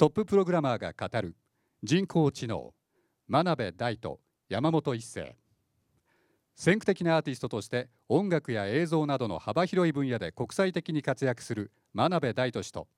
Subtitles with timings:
[0.00, 1.36] トッププログラマーが語る
[1.82, 2.72] 人工知能
[3.28, 5.36] 真鍋大と山本一成
[6.56, 12.88] 先駆的なアーティストとして音楽や映像などの幅広い分野で国際的に活躍する真鍋大都氏と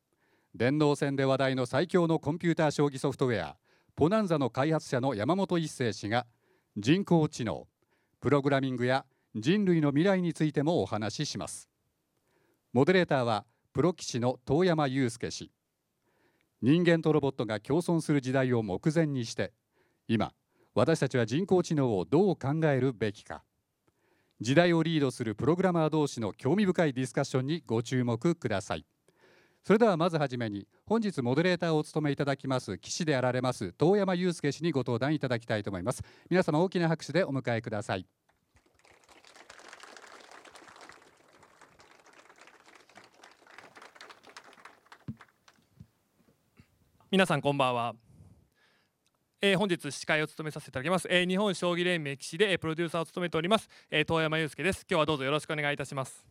[0.54, 3.56] 電脳戦で話題の最強のコンピューター将棋ソフトウェア
[3.96, 6.24] ポナンザの開発者の山本一成氏が
[6.76, 7.66] 人工知能
[8.20, 11.68] プログラミングや人類の未来についてもお話しします。
[12.72, 15.50] モデレーターはプロ棋士の遠山祐介氏。
[16.62, 19.52] 人間とロボットが共存する時代を目前にして
[20.06, 20.32] 今
[20.74, 23.42] 私たちは人工知能をどう考えるべきか。
[24.40, 28.86] 時代をリードするプログラマー同士の興味深いディスカッションにご注目ください。
[29.64, 36.02] それではまずはじめに本日モデレーターをお務めいただきます棋士であられます遠山祐介氏にご登壇いただきたいと思います。
[36.30, 38.06] 皆様大きな拍手でお迎えください。
[47.12, 47.94] 皆さんこんばんは、
[49.42, 54.86] えー、本日司会を務めさせていただきます、えー、日本将棋連盟棋士で、えー、プロデューサーを務めております、えー、遠山祐介です。
[54.90, 56.24] 今日はどうぞよろしくお願いいたします。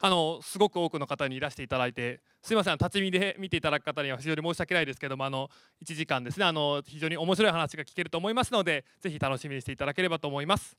[0.00, 2.78] あのすごく多くの方にいらしていただいてすみません。
[2.78, 5.50] 立ち見で見ていただく方には非常に申し訳ないですけどもあの
[5.84, 6.46] 1時間ですね。
[6.46, 10.74] あの非常に面白い話が聞けると思いますのでぜひ楽しみにしていただければと思います、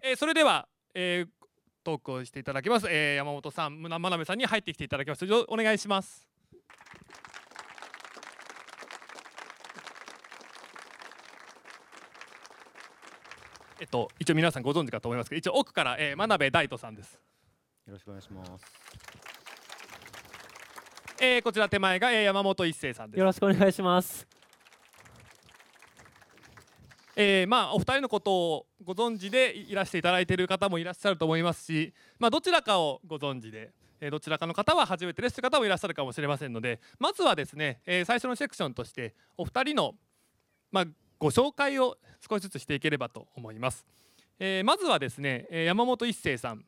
[0.00, 1.37] えー、それでは、えー、
[1.88, 6.28] トークをしていただきます、えー、山本さん真鍋さんに入ってきていただきますお願いします
[13.80, 17.14] えっと一応皆さんご存知かと思いますけど一応奥から、えー、真鍋大斗さんです
[17.86, 18.64] よろしくお願いします。
[21.20, 23.18] えー、こちら手前が、えー、山本一生さんです。
[23.18, 24.28] よろしくお願いします。
[27.16, 33.70] えー、まあお二人のことをご存知でいらしていただいている方もいらっしゃると思いますし、まあどちらかをご存知で。
[34.00, 39.96] えどちらかの方は初めてですという方もいらっしゃるかもしれませんのでまずはですね、えー、最初のセクションとしてお二人の、
[40.70, 40.84] まあ、
[41.18, 43.84] ご紹介を少しずつしていければと思います、
[44.38, 46.64] えー、まずはですね山本一生さん。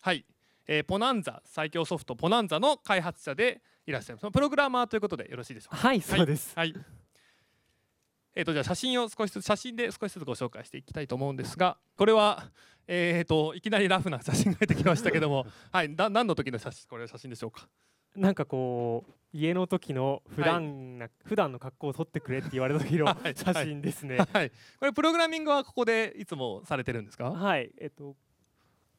[0.00, 0.24] はい。
[0.66, 4.30] えー、ポナンザ最強ソフトポナンザの開発者でいらっしゃいます。
[4.30, 5.88] プログラマーということでよろしいでしょうか？
[5.88, 6.74] はいそうです、はい、
[8.34, 12.44] えーと、じゃあ写真を少しずつ写真で少しずつご紹介していきたいと思うんですがこれは、
[12.86, 17.68] えーと、いきなりラフな写真が出てきましたけども、 はい、だ何の時の写真これは写真でしょうか？
[18.16, 27.30] なんかこう家の時の普段な、はい、普段の格好を撮ってくれって言われた時の 写真ですね、はい、はい、これプログラミングはここでいつもされてるんですか？
[27.30, 28.16] はいえっと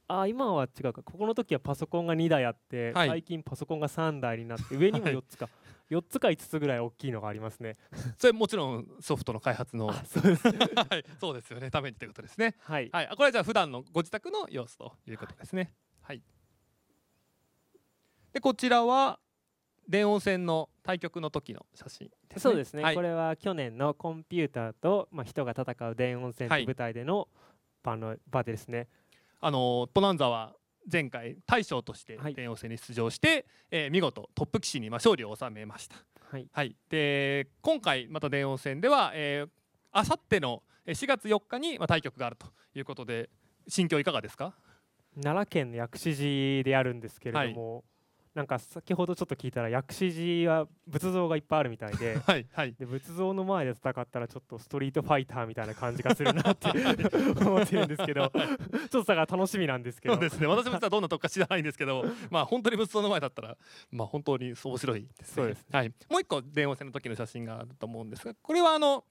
[0.08, 1.03] あ今は違うか。
[1.03, 5.61] ここの時はパソコンが2台あって、はい、最近パソコンが3台になって上にも4つか、はい、
[5.91, 7.78] 4つか5つぐらい大きいのがありますね。
[8.18, 10.47] それもちろんソフトの開発のそうです。
[10.47, 10.53] は
[10.97, 11.69] い、そうですよね。
[11.69, 12.56] ためにということですね。
[12.59, 15.75] はい、はい、これはじゃあ普段のご自宅の様子ということですね。
[16.02, 16.24] はい。
[18.31, 19.19] でこちらは
[19.90, 27.28] 電王戦の対局の時の写真、ね、そうですね、はい、これは去年のコンピューターと、まあ、人が戦う電王戦の舞台での
[27.84, 28.88] 場の場ですね、
[29.40, 30.56] あのポナンザは
[30.92, 35.96] 前回大将として電王戦に出場して、はい、えー、見事トップ棋士にま勝利を収めました。
[36.31, 39.46] はい、はい、で今回また電王戦では、え
[39.91, 43.30] あさっての4月4日にま対局があるということで
[43.68, 44.53] 心境いかがですか
[45.22, 47.84] 奈良県の薬師寺であるんですけれども、
[48.34, 50.12] なんか先ほどちょっと聞いたら薬師
[50.44, 56.70] 寺は仏像がいっぱいあるみたいで はいはい、で仏像の前で戦ったらちょっとストリートファイターみたいな感じがするなって
[57.46, 60.16] 思ってるんですけどちょっとだから楽しみなんですけど。
[60.16, 60.47] そうですね。
[60.47, 63.58] 私も実はどんなとこか知らないんですけどまあ本当に仏像の前だったら
[63.91, 69.03] まあ本当に面白いです、ね、そうです、ね、はい、もう一個電話戦の時の写真があると思うんですがこれはあの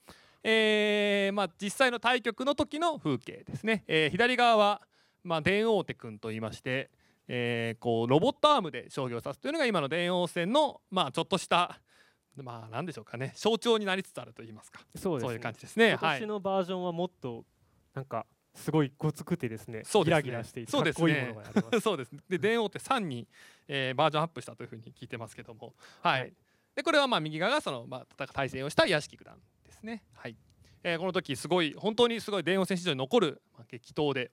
[0.43, 4.81] えーまあ、実際の対局の時の風景ですね、えー、左側は、
[5.23, 6.91] まあ、電王手君といいまして、
[7.33, 11.81] えー、こうロボットアームで将棋を指すというのが今の電王戦の、まあ、ちょっとした
[12.35, 13.33] まあ何でしょうかね。
[13.37, 14.81] 象徴になりつつあると言いますか。
[14.97, 15.97] そう、ね,、いう感じですね。
[16.01, 17.45] 今年のバージョンはもっと
[17.95, 20.23] なんかすごいごつくてですねそうですね。
[20.23, 21.37] ギラギラしていてそうですね。
[21.81, 22.11] そうです。
[22.29, 23.29] で電王って3に、
[23.69, 25.75] えー、バージョンアップしたというふうに聞いてますけども。
[26.03, 26.33] はい、はい、
[26.75, 30.03] でこれはまあ右側がその、まあ、対戦をした屋敷九段ですね。
[30.15, 30.37] はい、
[30.83, 34.33] えー、この時すごい本当にすごい電王戦史上に残る、まあ、激闘で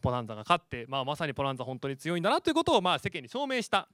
[0.00, 3.88] ポナンザが勝って、まあ、まさにポナンザ本当に強いんだなということをまあ世間に証明した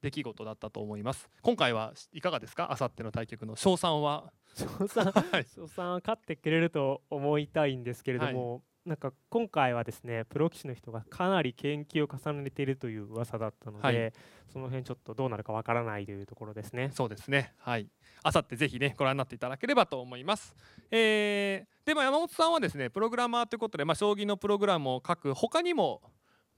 [0.00, 1.28] 出来事だったと思います。
[1.42, 2.70] 今回はいかがですか？
[2.70, 4.32] あさっての対局の賞賛は。
[4.54, 14.12] 賞賛、 はは勝ってくれると思いたいんですけれども、はいなんか今回はですねプロ棋士の人がかなり研究を重ねているという噂だったので、はい、
[14.50, 16.90] その辺ちょっとどうなるかわからないというところですね。
[16.94, 17.86] そうですねはい
[18.22, 20.56] あさってぜひねご覧になっていただければと思います。
[20.90, 26.00] えー、でも山本さんはですねプログラマーということで、まあ、将棋のプログラムを書く他にも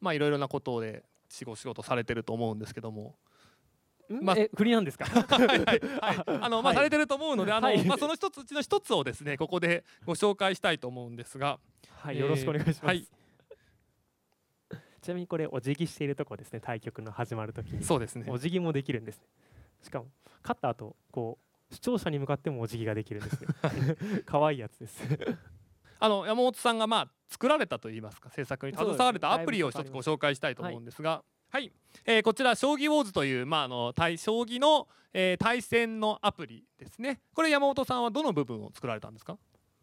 [0.01, 3.17] まあいろいろなことで仕事されてると思うんですけども。
[4.11, 4.49] まあ、え？
[4.49, 5.05] 国なんですか？
[5.07, 5.81] はいはいはい、
[6.43, 11.59] あのまあ、されてると思うので、あの、はいまあ、その一つうちの一つをですね、ここでご紹介したいと思うんですが。
[11.97, 12.85] はい、よろしくお願いします。
[12.87, 13.07] はい
[15.03, 17.83] ちなみにこれお辞儀しているとこですね、対局の始まるときに。
[17.83, 18.27] そうですね。
[18.29, 19.25] お辞儀もできるんですね。
[19.83, 20.09] しかも
[20.43, 21.39] 勝った後、こ
[21.71, 23.49] う視聴者に向かってもお辞儀ができるんですね。
[24.27, 25.03] 可愛いやつです。
[25.99, 31.73] あの山本さんがまあ作られたといいますか制作に携われたアプリを一つご紹介したいと思うんですが、はい、
[32.05, 37.21] えーこちら将棋ウォーズというまああの対将棋の、えー対戦のアプリですね。
[37.35, 39.37] これ山本さんはどの部分を作られたんですか？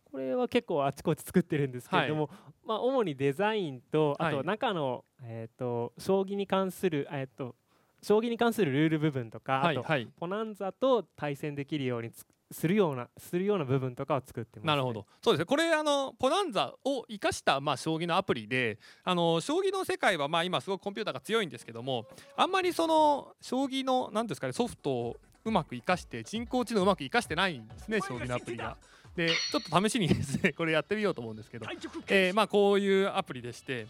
[0.06, 2.30] これは結構あちこち作ってるんですけれども、
[2.66, 7.56] まあ主にデザインとあとはい中の、えっ、と将棋に関するえっ、と
[8.02, 10.08] 将棋に関するルール部分とか、あとはいはい。
[10.16, 14.68] ポナンザと対戦できるようにつするようなするような部分とかを作ってます、ね。
[14.68, 15.06] なるほど。
[15.22, 15.46] そうですね。
[15.46, 22.06] これあのポナンザを生かしたまあ将棋のアプリで、あの将棋の世界はまあ今すごくコンピューターが強いんですけども、
[22.36, 28.78] あんまりその将棋のなんですかねソフトをうまく生かして人工知能をうまく生かしてないんですね将棋のアプリが。
[29.16, 31.66] でちょっと試しにですねこれやってみようと思うんですけど、
[32.08, 33.88] えーまあこういうアプリでして、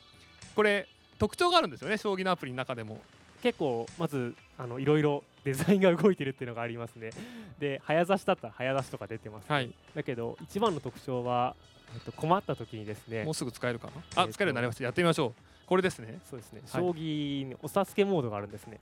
[0.55, 0.87] これ
[1.19, 3.01] 特徴があるんですよね将棋のアプリの中でも。
[3.43, 7.11] 結構まずあのいろいろデザインが動いてるっていうのがありますね。
[7.59, 9.73] で早指しだったら早指しとか出てます、ねはい。
[9.95, 11.55] だけど一番の特徴は、
[11.93, 13.93] えっと、困った時にですねもうすぐ使えるかな？
[13.95, 14.83] えーとあ使えるようになりました。
[14.83, 15.33] やってみましょう。
[15.65, 16.19] これですね。
[16.29, 18.79] そうですね、はい将棋にお授けモードがあるんですね。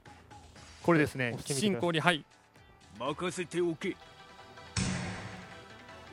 [0.84, 2.24] これですね進行にはい。
[3.00, 3.96] 任せておけ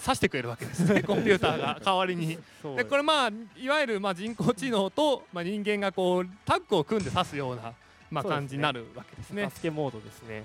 [0.04, 2.38] 指してくれるわけですね コンピューターが代わりに。
[2.76, 7.72] でこれまあいわゆるまあ人工知能とまあ人間がこうタッグを組んで指すような
[8.10, 9.44] まあ感じになるわけですね。
[9.44, 10.44] お助けモードですね。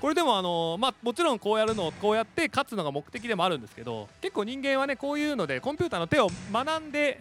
[0.00, 7.20] これでもあのまあもちろんこうやるのこうやって勝つのが目的でもあるんですけど結構人間はねこういうのでコンピューターの手を学んで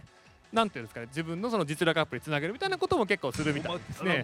[0.53, 4.23] なんていうんですかね自分のその実力アップにつなげるみたいなことも結構するみたいですね。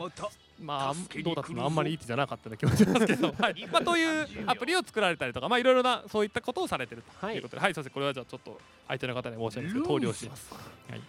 [0.62, 1.66] まあどうだったの？
[1.66, 3.68] あんまりいい手じゃなかったような気もしますけど、はい。
[3.70, 7.92] まあ、というアプリを作られたりとかまあいろいろなそういったことをされてるということで、はい、そうです。
[7.92, 8.58] ねこれはじゃあちょっと
[8.88, 10.54] 相手の方に申し訳ないですけど投了します。
[10.90, 11.02] はい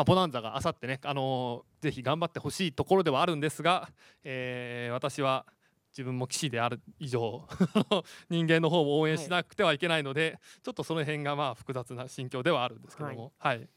[0.00, 3.90] まあ、ボナンザがあさってね、あのーぜひ頑張ってほしいところではあるんですが、
[4.24, 5.44] えー私は
[5.92, 7.46] 自分も棋士である以上
[8.30, 13.68] 人間の方も応援しなくてはいけないので、ちょっとその辺がまあ複雑な心境ではあるんですけども、はい。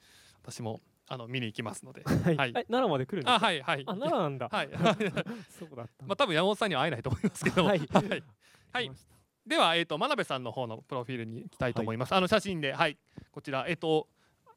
[0.42, 2.38] 私もあの見に行きますので、はい。
[2.38, 2.50] はい。
[2.52, 3.46] え奈良まで来るんですあか。
[3.46, 3.82] はいはい。
[3.82, 4.48] あ奈良なんだ。
[4.48, 4.70] はい。
[5.60, 6.06] そうだった。
[6.06, 7.80] まあ多分山本さんには会えないと思いますけど、はい。
[7.80, 8.24] はい。
[8.72, 8.92] はい。
[9.46, 12.16] では、えー、と真鍋さんの方のプロフィールに行きたいと思います。
[12.16, 12.98] あの写真で、はい、
[13.32, 14.08] こちら、えっ、と、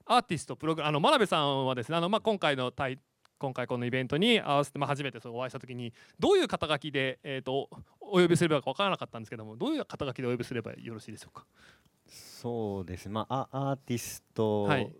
[0.06, 2.98] アーティストプログラム、あの真鍋さんはですね、あのまあ今回の対
[3.38, 7.68] 今回このイベントに合わせて、まあ、初めてそうお会いしたときにどういう肩書きで、えー、と
[8.00, 11.44] お呼びすればいいか分からなかったんですけどもどういう肩書きでお呼びすればよろしいでしょうか？
[12.08, 14.90] そうですね、まあ、アアーティストはい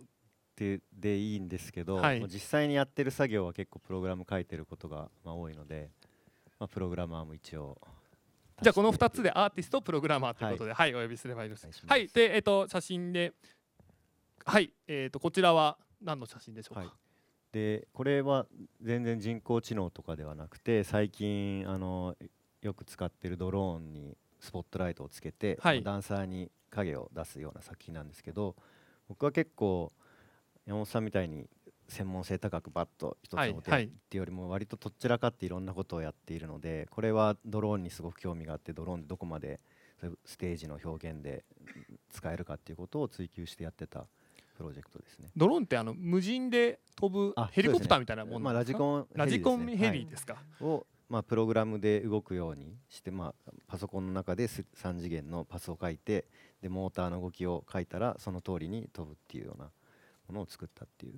[0.55, 2.25] で,、でいいんですけど、はい。
[2.27, 5.91] 実際にやってる作業は結構プログラム書いてることが、まあ、多いので、
[6.59, 7.77] まあ、プログラマーも一応
[8.59, 10.95] じゃあこの2つでアーティストプログラマーということで、はい。
[10.95, 11.67] お呼びすればいいです。
[11.85, 12.07] はい。
[12.07, 13.33] でえっ、と写真で
[14.47, 16.89] はいえっ、とこちらは何の写真でしょうか、はい。
[17.51, 18.45] でこれは
[18.81, 22.15] 全然人工知能とかではなくて最近あの
[22.61, 25.83] よく使ってるドローンにスポットライトをつけて、はい。
[25.83, 28.55] ダンサーに影を出すような作品なんですけど
[29.09, 29.91] 僕は結構
[30.65, 31.49] 山本さんみたいに
[31.89, 39.59] 専門性高くバッと一つはいの手はいっていうよりも割ととっちらかっていろんなことをやっているのでこれはドローンにすごく興味があってドローンでどこまで
[40.25, 41.43] ステージの表現で
[42.11, 44.05] 使えるかっていうことを追求してやってた
[44.57, 45.29] プロジェクトですね。
[45.37, 56.25] ドローンってあの無人で飛ぶあヘリコプターみたいなもんまあ、ラジコンラジコンヘはいリですか、を、まあ、プログラムで動くようにして、まあ、パソコンの中で3次元のパスを書いて
[56.61, 59.69] でモーターの動きを書いたらその通りに飛ぶっていうような
[60.27, 61.13] ものを作ったっていう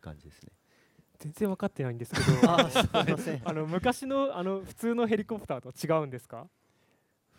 [0.00, 0.50] 感じですね。
[1.20, 2.50] 全然分かってないんですけど。
[2.50, 6.48] あすいません あの昔のあの普通のヘリコプターと違うんですか？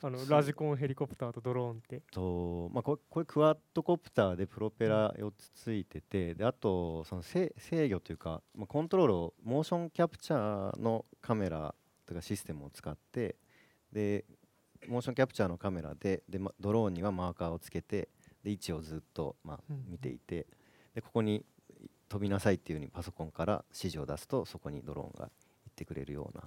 [0.03, 2.01] あのラジコンヘリコプターとドローンって。
[2.11, 13.35] とまあ、これこれクワッドコプターでプロペラ4つついててであとその制制御というか、まあ、コントロールをモーションキャプチャーのカメラとかシステムを使って
[13.91, 14.25] で
[14.87, 18.09] モーションキャプチャーのカメラでで、ま、ドローンにはマーカーをつけて
[18.43, 20.47] で位置をずっと、まあうん、見ていて
[20.95, 21.45] でここに
[22.09, 25.31] 飛びなさいっていうふうにパソコンから指示を出すとそこにドローンが行
[25.69, 26.43] ってくれるような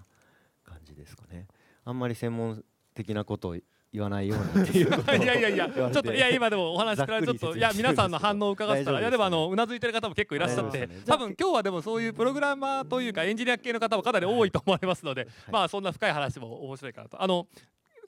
[0.65, 1.47] 感じですかね。
[1.85, 2.65] あんまり専門
[2.95, 3.57] 的なことを
[3.93, 4.65] 言わないように。
[4.69, 5.13] っていうこと。
[5.13, 17.23] をいやいやいや、ちょっといや今でもお話からちょっと いや皆さんの反応を伺ってたらいやでもあのうなずいてる方も結構いらっしゃって多分今日はでもそういうプログラマーというかエンジニア系の方もかなり多いと思われますので、まあそんな深い話も面白いかなと。
[17.23, 17.47] あの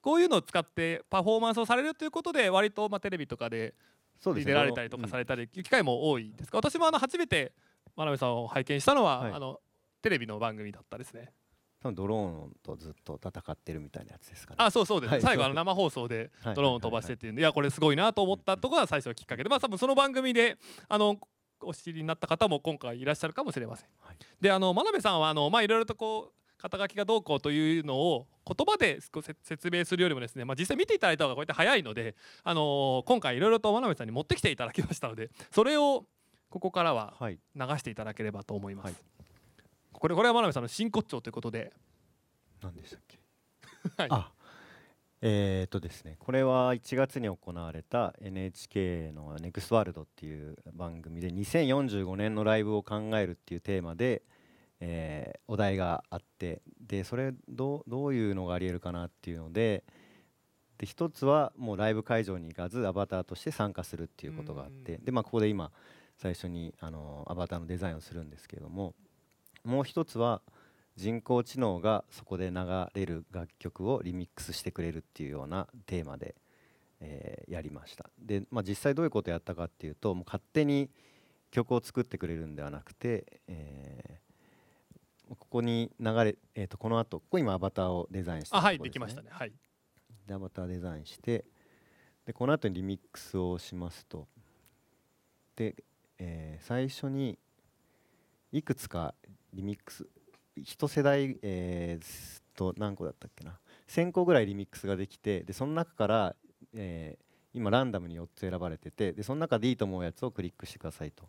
[0.03, 3.75] こういうのを使ってパフォーマンスをされるということで割とまあテレビとかで
[4.21, 4.53] そうですね。
[4.53, 6.59] 出られたりとかされたり機会も多いですか？
[6.59, 7.53] 私もあの初めて
[7.97, 9.33] 真鍋さんを拝見したのは、はい。
[9.33, 9.61] あの
[10.03, 11.33] テレビの番組だったですね
[11.95, 14.57] ドローンとずっと戦ってるみたいなやつですかね。
[14.59, 16.55] あそうそうです、はい最後あの生放送ではい。
[16.55, 20.57] ドローンを飛ばしてっていうんでいやこれすごいなと思ったところが最初のきっかけでまあ多分その番組で
[20.89, 21.17] あの
[21.63, 23.89] お知りになった方も今回いらっしゃるかもしれません。
[24.01, 24.17] はい。
[24.41, 28.99] であの真鍋さんはあのまあいろいろとこう肩書きがどうこうというのを言葉で
[29.43, 32.15] 説明するよりもですね、まあ、実際見ていただいた方がこうやって早いので、
[32.45, 36.07] あのー今回いろいろと真鍋さんに持ってきていただきましたのでそれを
[36.49, 37.39] ここからははい。
[37.55, 38.87] 流していただければと思います。
[38.87, 38.95] はい
[39.99, 41.73] これこれは真鍋さんの真骨頂ということで、
[42.63, 43.19] 何でしたっけ？
[43.97, 44.09] はい。
[44.11, 44.33] あ
[45.23, 54.23] えー、っとですねこれは1月に行われた NHK の「ネクストワールドっていう番組で2045年のライブを考えるっていうテーマで、
[54.81, 59.85] えーお題があってでそれどうどういうのがありえるかなっていうので
[60.77, 65.73] で一つはもうライブ会場に行かずアバターとして参加するっていうことがあってで、まあ、ここで今
[66.17, 68.95] 最初にあのアバターのデザインをするんですけれども
[69.67, 70.43] もう一つは
[70.97, 72.57] 人工知能がそこで流
[72.95, 76.35] れる楽曲をリミックスしてくれるっていうようなテーマで、
[77.01, 78.11] えーやりました。
[78.19, 80.91] で、まあ、実際どういうことをやったかっていうともう勝手に
[81.51, 84.27] 曲を作ってくれるんではなくて、えー
[85.29, 89.29] ここに流れ、えー、とこの後ここ今アバターをデザインしてあはいですきましたね。
[89.33, 89.53] はい。
[90.25, 91.45] でアバターデザインして
[92.25, 94.29] でこの後にリミックスをしますと。
[95.57, 95.75] で、
[96.19, 97.39] えー最初に
[98.53, 99.15] いくつか
[99.57, 100.07] リミックス。
[100.55, 103.59] 一世代、えーすと何個だったっけな。
[103.89, 106.37] 1000個ぐらいリミックスができてでその中から、
[106.75, 111.25] えー今ランダムに4つ選ばれててでその中でいいと思うやつをクリックしてくださいと。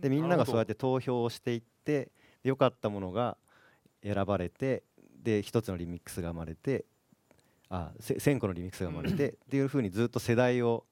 [0.00, 2.10] でみんながそうやって投票をしていってで
[2.44, 3.36] 良かったものが
[4.04, 4.84] 選ばれて
[5.20, 6.84] で一つのリミックスが生まれて
[7.70, 10.86] あせ1000個のリミックスが生まれて っていうふうにずっと世代を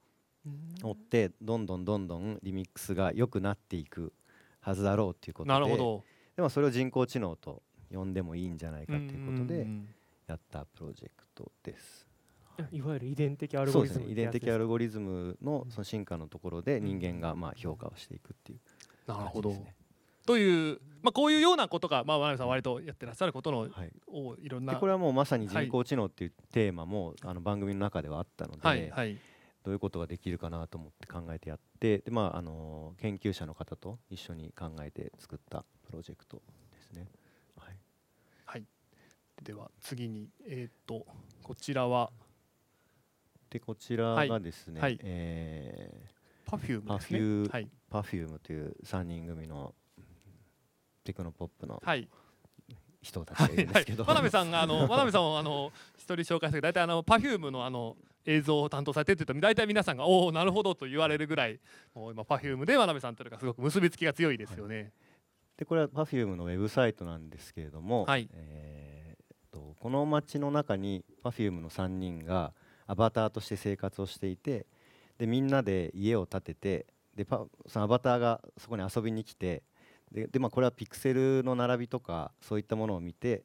[0.83, 4.13] 追ってどんどんどんどんリミックスが良くなっていく
[4.59, 5.51] はずだろうっていうことで。
[5.51, 6.05] なるほど
[6.37, 7.63] でもそれを人工知能と
[7.93, 9.89] 呼んでもいいんじゃないかということでうん
[10.29, 12.07] やったプロジェクトです。
[12.71, 14.13] いわゆる遺伝的アルゴリズムね。
[14.13, 18.61] 遺伝的アルルゴリズムのその進化のところで人間がまあ評価をしていくっていう。
[19.07, 19.51] なるほど。
[19.51, 19.75] 感じですね。
[20.25, 23.93] という、まあ、こういうようなことが、まあ、さん割とやってらっしゃることの、はい。
[24.07, 24.75] をいろんな。
[24.75, 29.19] でこれはもうまさに人工知能っていうテーマも、あの番組の中ではあったので、はいはい
[29.65, 36.43] どういうことができるかなと思って考えてやってで、まああの研究者の方と一緒に考えて作ったプロジェクト
[36.73, 37.09] ですね。
[37.57, 37.77] はい、
[38.45, 38.65] はい。
[39.43, 41.07] では次にえっ、と
[41.43, 42.11] こちらは？
[43.51, 44.99] でこちらがですね、はい。
[45.03, 46.07] え
[46.47, 47.19] パフュームですね。
[47.19, 47.69] Perfume はい。
[47.91, 49.75] ー、Perfume という3人組の
[51.05, 52.09] テクノポップのはい。
[53.03, 61.59] 人たちはいはいがいるんですけど、真鍋さんがあの真鍋さんをあの一人紹介して大体あの Perfume のあの映像を担当されてるって言うと大体皆さんがおおなるほどと言われるぐらい
[61.95, 64.93] もう今 Perfume で真鍋さんというのがすごく結びつきが強いですよね。
[65.57, 72.53] でこれは Perfume のウェブサイトなんですけれども、はいえーっとこの街の中に Perfume の3人が
[72.87, 74.67] アバターとして生活をしていて
[75.19, 79.63] でみんなで家を建ててでパそのアバターがそこに遊びに来て
[80.11, 83.45] でで、まあ、これはピクセルの並びとかそういったものを見て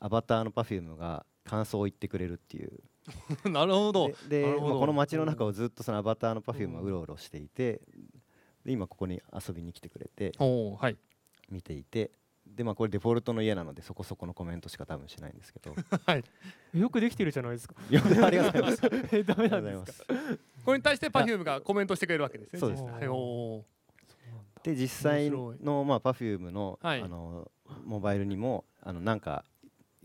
[0.00, 2.72] アバターの Perfume が感想を言ってくれるっていう
[3.50, 4.10] なるほど。
[4.28, 7.80] でこの街の中をずっとそのアバターの Perfume がうろうろしていて
[8.64, 10.96] で今ここに遊びに来てくれてはい。
[11.50, 12.10] 見ていて
[12.46, 15.74] でまあこれデフォルトの家なのでそこそこのコメントしか多分しないんですけど。
[16.06, 16.24] はい。
[16.74, 17.74] よくできてるじゃないですか。
[17.78, 18.80] ありがとうございます。
[19.16, 20.14] えダメなんですか？
[20.64, 22.58] これに対してパフュームがコメントしてくれるわけですね。
[22.60, 23.64] そうですはい、おー。
[24.62, 27.02] で実際のまあ Perfume のはい。
[27.02, 27.50] あの
[27.84, 29.44] モバイルにもあのなんか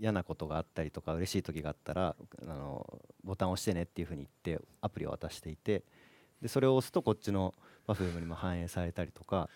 [0.01, 5.83] 嫌なことがあったりとか嬉しい時があったらあのボタンを押してねっていうふうに言ってアプリを渡していて
[6.41, 7.53] でそれを押すとこっちの
[7.87, 9.47] Perfume にも反映されたりとか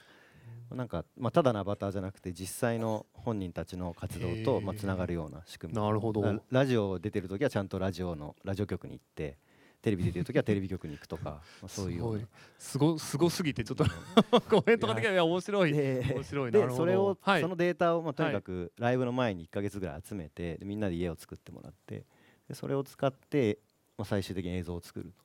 [0.71, 6.21] なんか、まあ、ただのアバターじゃなくて実際の本人たちの活動とまあつながるような仕組みなるほど。
[6.21, 9.37] ララジオ出てる時はちゃんとラジオのラジオ局に行って
[9.85, 11.23] テレビ出てる時はテレビ局に行くとか、
[11.61, 12.27] まあ、そういう
[12.57, 12.99] すごい。
[12.99, 13.85] すごすぎてちょっと
[14.49, 15.73] コメントができない面白い。
[15.73, 17.41] で面白いでそれを、はい。
[17.41, 22.03] そのデータを、まあ、とにかくライブの前に1か月ぐらい集めてでみんなで家を作ってもらって
[22.47, 23.59] でそれを使って、
[23.95, 25.23] まあ、最終的に映像を作ると。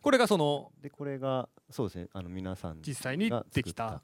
[0.00, 4.02] これがそのでこれがそうですねあの皆さん実際にができた。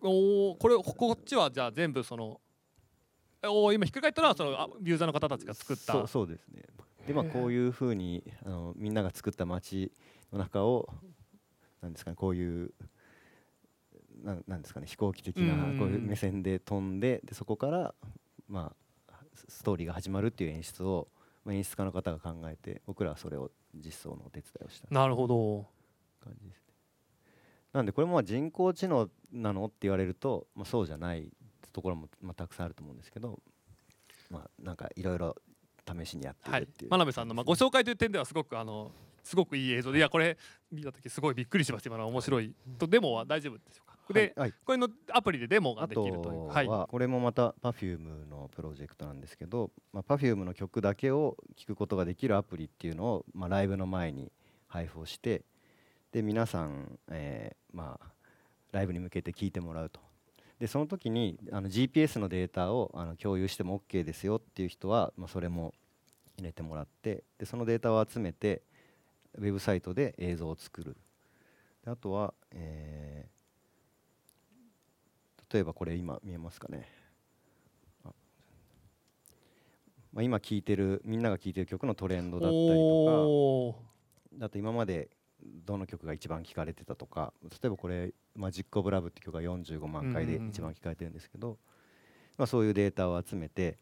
[0.00, 2.40] おおこれこっちはじゃあ全部その
[3.42, 5.92] おお今ひっくり返ったのはそのあユーザーの方たちが作った。
[5.92, 6.62] そうそうですね
[7.06, 9.92] でまあこういうふうにあのみんなが作った街
[10.32, 10.88] の中を
[11.80, 12.72] なんですかねこういう
[14.22, 17.94] なんなんですかね飛行機的なうんこういう目線で飛んででそこから
[18.48, 18.72] ま
[19.08, 21.08] あスストーリーが始まるっていう演出を、
[21.44, 25.66] まあ、演出家の方が考えて僕らはそれを実装のお手伝いをしたなるほど
[26.22, 26.74] 感じですね。
[27.72, 31.32] なんでこれもまあ人工知能なのって言われると、まあ、そうじゃない
[31.72, 33.40] ところもまあたくさんあると思うんですけど、
[34.30, 35.36] まあ、なんかいろいろ
[35.86, 38.90] 試しにやってはいるっていう、真鍋さんのまあご紹介という点ではすごくあの
[39.22, 40.00] すごくいい映像でい。
[40.00, 40.36] やこれ
[40.70, 41.88] 見た時すごいびっくりしました。
[41.88, 42.54] 今の面白い。
[42.78, 44.48] とデモは大丈夫でしょうかで、はい。
[44.50, 46.22] はいこれのアプリでデモがあできるという。
[46.22, 46.66] とはい。
[46.66, 54.32] はこれもまた Perfume のプロジェクトなんですけど、まあ、Perfume の曲だけを聴くことができるアプリっていうのを、まあ、ライブの前に
[54.66, 55.42] 配布をして
[56.12, 58.12] で皆さん、えーまあ、
[58.72, 60.00] ライブに向けて聴いてもらうと
[60.62, 65.74] でその時にあの GPS のデータをあの共有しても OK ですよっていう人は、まあ、それも
[66.38, 68.62] 入れてもらってでそのデータを集めて
[69.36, 70.96] ウェブサイトで映像を作る。
[71.84, 73.32] であとは、えー
[75.52, 76.88] 例えばこれ今見えますかね。
[78.06, 78.08] あ
[80.14, 83.82] まあ、今聴いてるみんなが聴いてる曲のトレンドだったりと
[84.40, 85.10] かあと今まで
[85.44, 91.58] どの曲が一番聴かれてたとか例えばこれ「マジック・オブ・ラブ」って曲が45万回で一番聴かれてるんですけど、
[92.36, 93.78] まあ、そういうデータを集めて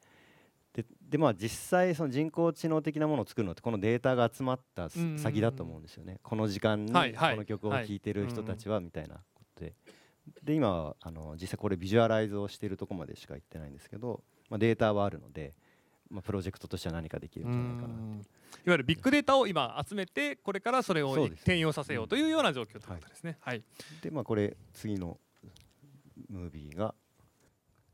[0.73, 6.21] でで、まあ、実際その人工知能的なものを作るのってこのデータが集まった先だと思うんですよね。
[6.23, 9.75] この時間にこの曲を聴いてる人たちはみたいなことで。
[10.45, 15.55] で今はあの実際これビジュアライズをしているところまでしか行ってないんですけど、まあ、データはあるので、
[16.11, 18.27] まあ、プロジェクトとしては何かできるんじゃないかなうん
[18.67, 23.39] いわゆるビッグデータを今集めてこれからそれを転用させようというような状況ということですね。
[23.41, 23.63] はい。
[24.03, 25.19] でまあこれ次の
[26.29, 26.95] ムービーが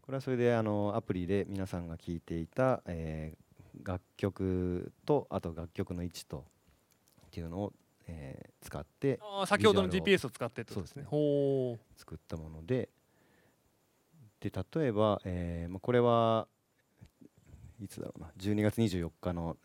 [0.01, 3.47] これはそれであのアプリで皆さんが聴いていた、えー
[3.85, 6.47] 楽曲とあと楽曲の位置と
[7.27, 7.73] っていうのを、
[8.07, 11.03] えー使ってあー先ほどの GPS を使ってとですね。
[11.03, 11.99] そうほう。
[11.99, 12.89] 作ったもので
[14.41, 16.49] で例えば、えーまあ、これは
[17.81, 19.57] いつだろうな12月24日の、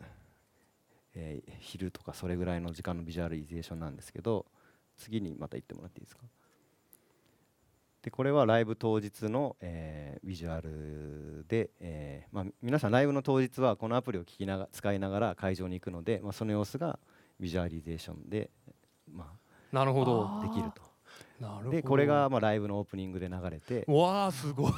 [1.15, 4.45] えー昼とかそれぐらいの時間のビジュアリゼーションなんですけど
[4.97, 6.23] 次にまた行ってもらっていいですか？
[8.01, 16.99] でこれはライブ当日の、えービジュアルで、えーまあ、皆さんライブの当日はこのアプリを聞きなが使いながら会場に行くので、まあ、その様子が
[17.39, 18.49] ビジュアリゼーションで、
[19.11, 19.31] ま
[19.71, 20.27] なるほど。
[20.27, 21.71] あ、できると。
[21.71, 24.71] でこれがまあライブのオープニングで流れてわあすごい。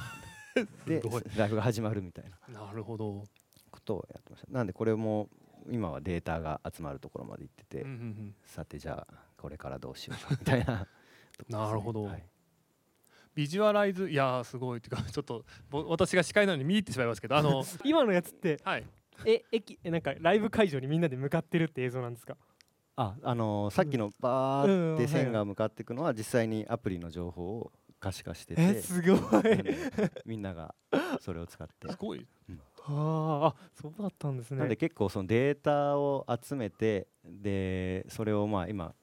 [0.85, 1.01] で
[1.37, 2.61] ライブが始まるみたいな。
[2.65, 3.23] なるほど。
[3.71, 4.51] ことをやってました。
[4.51, 5.29] なんでこれも
[5.69, 8.35] 今はデータが集まるところまで行ってて、うんうんうん。
[8.43, 10.79] さてじゃあこれからどうしようかみたいな。
[10.81, 10.87] ね。
[11.49, 12.03] なるほど。
[12.03, 12.23] はい。
[13.35, 18.85] ビジュアライズいやーすごいっていうかちょっとぼ私が司会なのに見入ってしまいますけどあの 今のやつってはい。
[19.25, 22.37] え駅えなんかライブ会場にみんなで向かってるって映像なんですか？
[22.95, 27.71] ああのーさっきのバーうんって線が向かっていくのは実際にアプリの情報を
[28.03, 29.19] 可視化してて、えすごい。
[30.25, 30.75] みんなが
[31.21, 31.89] それを使って。
[31.89, 32.27] すごい。
[32.85, 34.59] ああそうだったんですね。
[34.59, 38.93] なんで結構そのデータを集めてでそれをまあ今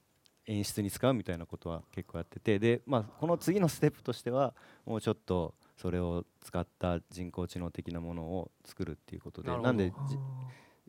[0.45, 2.59] 演出に使うみたいなことは結構やってて。
[2.59, 9.57] で、まあ、この次のステップとしてはもうちょっとそれを使った人工知能的なものを作るっていうことで。
[9.57, 10.19] なんでじ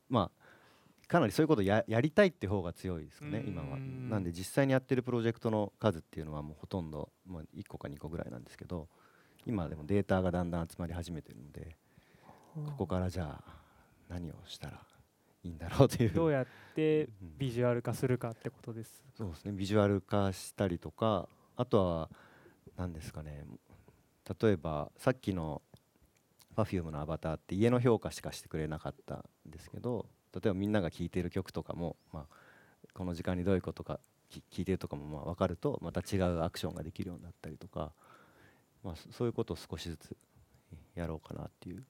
[0.09, 0.40] まあ
[1.11, 3.47] かなりそういうことをややりたいって方が強いですかねうん。
[3.49, 3.77] 今は。
[3.77, 8.87] なんで実際にやってるプロジェクトの数っていうのはもうほとんど、まあ、1個か2個ぐらいなんですけど
[9.45, 11.75] 今でもデータがだんだん集まり始めてるので
[12.55, 13.53] ここからじゃあ
[14.07, 14.79] 何をしたら
[15.43, 16.11] いいんだろうという。
[16.11, 17.37] どうやってうん。
[17.37, 19.03] ビジュアル化するかってことです。
[19.17, 19.51] そうですね。
[19.51, 22.09] ビジュアル化したりとかあとは
[22.77, 23.43] 何ですかね。
[24.41, 25.61] 例えばさっきの
[26.55, 32.25] Perfume のアバターって家の評価しかしてくれなかったんですけど例えばみんなが聴いてる曲とかも、まあ、
[32.93, 37.91] この時間にどういうことかき聴いてるとかもまあ分かるとまた違うアクションができるようになったりとか、
[38.83, 40.15] まあ、そそういうことを少しずつ
[40.95, 41.83] やろうかなっていう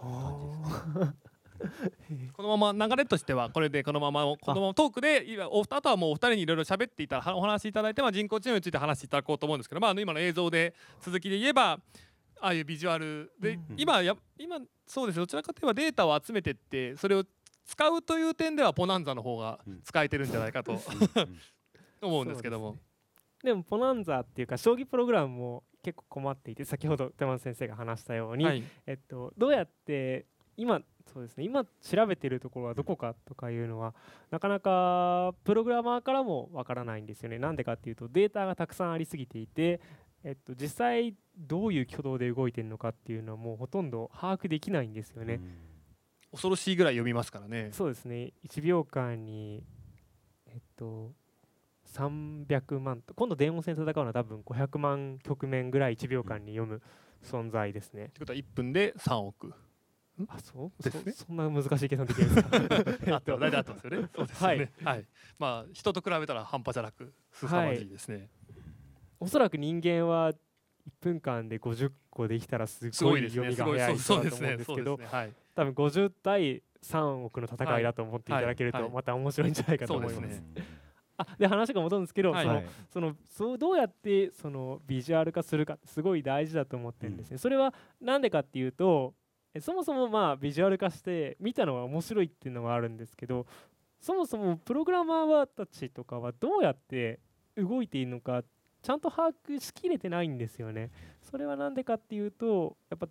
[0.00, 1.14] 感じですね。
[2.32, 11.78] このまま流れとしてはこれでこのままこのままトークでおあとはもうお二人にいろいろ喋っていただお話しいただいて、まあ、人工知能について話していただこうと思うんですけど、まあ、あの今の映像で続きで言えば
[12.40, 17.24] ああいうビジュアルで、うん今や今そうですどちらかといえばデータを集めてってそれを
[17.64, 19.80] 使うという点ではポナンザの方がうん。
[19.82, 20.78] 使えてるんじゃないかとうん。
[22.02, 22.78] 思うんですけども。
[23.42, 28.62] でもポナンザっていうか将棋プログラムも結構困っていて先ほど手間先生が話したように、はい。
[28.86, 31.44] えっと、どうやって今そうですね。
[31.44, 33.94] 今調べてるところはどこかとかいうのは
[34.30, 37.38] なかなかプログラマーからもわからないんですよね。
[37.38, 39.80] なんでかっていうとデータがたくさんありすぎていて、
[40.22, 45.40] えっと、実際どういう挙動で動いてるのかっていうのはもうほとんど把握できないんですよね、
[46.32, 47.70] 恐ろしいぐらい読みますからね。
[47.72, 49.64] そうですね1秒間に
[50.46, 51.12] えっと
[51.86, 56.82] 300万と今度電王戦戦うのは多分500万局面ぐらい1秒間に読む
[57.24, 59.52] 存在ですね、ということは1分で3億。
[60.28, 60.82] あそう？
[60.82, 62.56] ですねそそんな難しい計算できるんですか
[63.16, 64.08] あった大体あったんですよね。
[64.14, 64.72] そうですよね。
[64.84, 65.06] はい。
[65.38, 68.28] まあ人と比べたら半端じゃなく凄まじいですね。
[69.18, 70.32] おそらく人間は
[70.90, 75.00] 1分間で50個できたらすごい読みが早いと思うんですけど
[75.54, 80.42] 多分50対3億の戦いだと思っていただけるとまた面白いんじゃないかと思います。
[81.18, 82.44] あで話が戻るんですけど、はい。
[82.44, 87.38] そのはいそのそうどうやってそのビジュアル化するかすごい大事だと思ってるんですね。
[87.38, 89.14] それはなんでかっていうと
[89.54, 93.46] えそもそもまあビジュアル化して見たのが面白いっていうのがあるんですけど
[94.00, 97.20] そもそもプログラマーたちとかはどうやって
[97.56, 98.42] 動いているのか
[98.82, 100.90] ちゃんと把握しきれてないんですよね。
[101.22, 103.08] それはなんでかっていうとやっぱ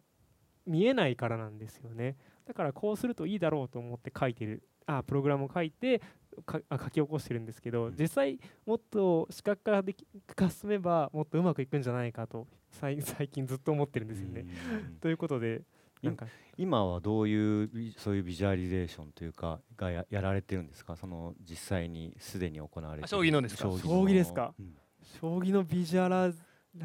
[0.65, 2.15] 見えないからなんですよね。
[2.45, 4.63] だからこうするといいだろうと思って書いてる。
[4.85, 6.01] あプログラムを書いて
[6.47, 10.03] かあ書き起こしてるんですけど実際もっと視覚化でき
[10.35, 14.47] 化進めばもっとうまくいくんじゃないかと最 最近ずっと思ってるんですよね。
[14.87, 14.95] うん。
[14.95, 15.61] ということで
[16.01, 16.25] なんか。
[16.57, 20.95] 今はどういうビそういうビジュアリゼーションというかがややられてるんですか？
[20.95, 23.03] その実際にすでに行われてる。
[23.05, 23.63] あ将棋のですか？
[23.63, 24.53] 将将棋ですか？
[24.59, 24.75] うん
[25.21, 26.27] 将棋のビジュアラ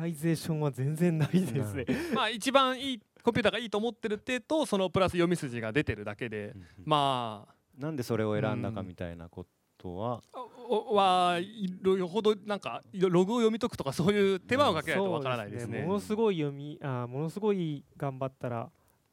[0.07, 1.85] イゼーションは全然ないですね。
[2.14, 6.61] まあ一番いいコンピューターがいいと思ってるってとそのプラス読み筋が出てるだけでうん。
[6.61, 9.46] うんまあなんでそれを選んだかうんみたいなこ
[9.79, 10.22] とは、
[10.68, 15.79] おはいろほどなんかログを読み解くとかそういう手間をかけないとわからないですね。
[15.79, 18.70] そうものすごい読みあーものすごい頑張ったら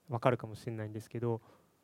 [0.09, 1.41] わかるかもしれないんですけど、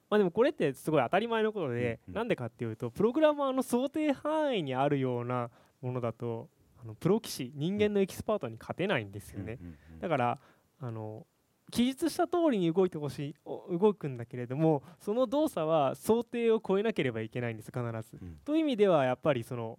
[0.10, 2.13] まあでもこれってすごい当たり前のことで、うんうん。
[2.15, 5.49] なんでかっていうとプログラマーの想定範囲にあるような
[5.82, 6.49] ものだと
[6.81, 9.59] あのプロ棋士人間のエキスパートに勝てないんですよね。
[9.99, 10.39] だから
[10.79, 11.25] あの
[11.71, 18.17] 記述した通りに動いてほしいお動くんだけれどもその動作は想定を超えなければいけないんです必ず。
[18.21, 19.77] うんという意味ではやっぱりその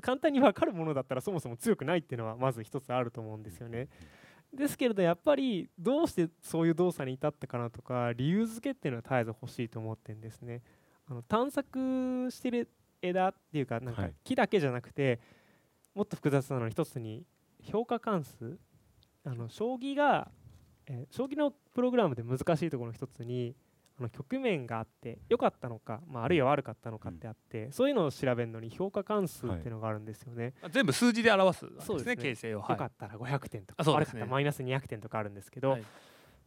[0.00, 3.88] 簡単に分かるものだったらそもそも強くないっていうのはまず一つあると思うんですよね。
[4.52, 10.62] ですけれどやっぱりどうしてそういう動作に至ったかなとか理由付けっていうのは絶えず欲しいと思ってるんですね。
[11.06, 12.68] あの探索してる
[13.00, 15.20] 枝っていうかなんかはい木だけじゃなくて
[15.94, 17.24] もっと複雑なのに一つに
[17.62, 18.58] 評価関数。
[19.24, 20.30] あの将棋が、
[20.86, 23.54] えー将棋のプログラムで難しいところの一つに
[23.98, 30.54] あの局面があって良かったのか、まあ、あるいは悪かったのかってあって、そういうのを調べるのに評価関数っていうのがあるんですよね。
[30.70, 32.16] 全部数字で表すわけですねそうですね。
[32.16, 32.58] 形成を。
[32.58, 33.92] 良かったら500点とか、ね。
[33.92, 35.84] 悪かったらマイナス200点とかあるんですけど、はい。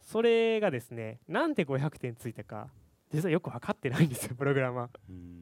[0.02, 2.68] それがですねなんで500点ついたか
[3.12, 4.90] 実はよく分かってないんですよプログラマー。
[5.10, 5.42] うん。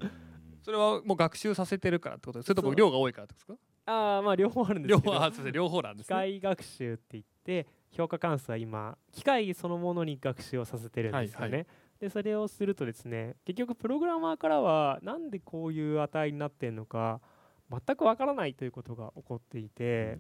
[0.62, 3.73] それはもう学習させてるからってことですそれとも量が多いからってことですか？
[3.86, 6.16] あーまあ両方あるんです両けど方あすいません両方なんで機すね。
[6.16, 11.46] 械学習って言って評価関数は今機械そのものに学習をさせてるんですよね。
[11.46, 11.66] はいは
[12.00, 17.22] でそれをするとですね結局プログラマーからはなんでこういう値になってるのか
[17.70, 20.20] 全くわからないということが起こっていて、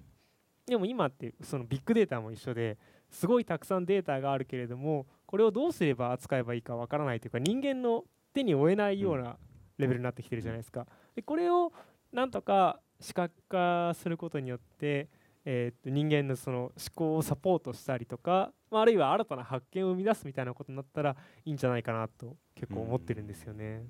[0.66, 2.78] でも今ってそのビッグデータも一緒で
[3.10, 9.36] すごいたくさんデータがあるけれどもこれをどうすれば扱えばいいかわからないというか人間の手に負えないような
[9.78, 10.88] レベルになってきてるじゃないですか。
[11.16, 11.74] でこれを
[12.14, 15.10] なんとか視覚化することによって、
[15.46, 23.86] えーっと人間のその思考をサポートしたりとか、まあ、あるいは新たな発見を生み出すみたいなことになったらいいんじゃないかなと結構思ってるんですよね。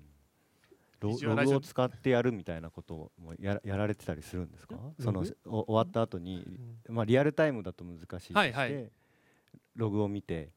[0.99, 4.75] ログを使ってやるみたいなこともやらやられてたりするんですか？
[4.75, 6.95] んその終わった後にう、ん。
[6.95, 8.91] まあ、リアルタイムだと難しいとして、はいはい。
[9.75, 10.49] ログを見て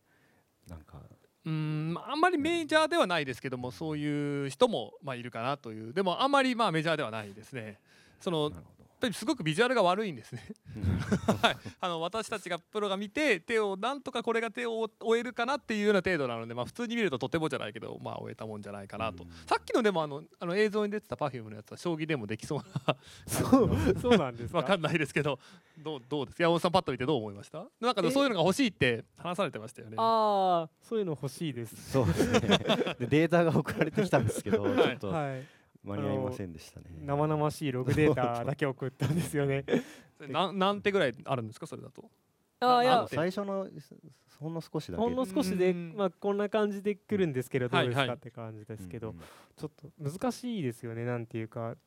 [0.68, 1.02] なんか。
[1.44, 5.92] うーんまああんまりメジャーではないですけどもそういう人もまあいるかなという。
[5.92, 7.80] でもあんまりまあメジャーではないですね。
[8.20, 8.52] その
[9.12, 10.42] すごくビジュアルが悪いんですね。
[10.74, 10.82] うん。
[11.36, 19.30] はい、あの私たちがプロが見て手をなんとかこれが手を終えるかなっていうような程度なので、まあ、普通に見るととてもじゃないけど、まあ、終えたもんじゃないかなと、うん。
[19.46, 22.96] さっきのでもあのあの映像に出てた Perfume のやつは将棋でもできそうな
[23.28, 24.58] そうそうなんですか？
[24.58, 25.38] わかんないですけど
[25.78, 26.36] どうどうです？
[26.38, 27.66] か山本さんパッと見てどう思いました？
[27.80, 29.96] なんかそういうのが欲しいって話されてましたよね。
[29.98, 31.92] ああそういうの欲しいです。
[31.92, 32.40] そうですね。
[32.98, 34.74] でデータが送られてきたんですけど、はい。
[34.74, 35.44] ちょっとはい、
[35.86, 36.86] 間に合いませんでしたね。
[37.00, 39.64] 生々しいログデータだけ送ったんですよね。
[40.28, 42.10] なん何手ぐらいあるんですかそれだと？
[42.60, 43.68] あーいや最初の
[44.40, 45.02] ほんの少しだけ。
[45.02, 45.94] ほんの少しで、うん。
[45.96, 49.20] まあ、こんな感じで来るんですけど、どうですかって感じですけど、うん
[49.56, 51.70] ちょっと難しいですよねなんていうか。
[51.70, 51.78] う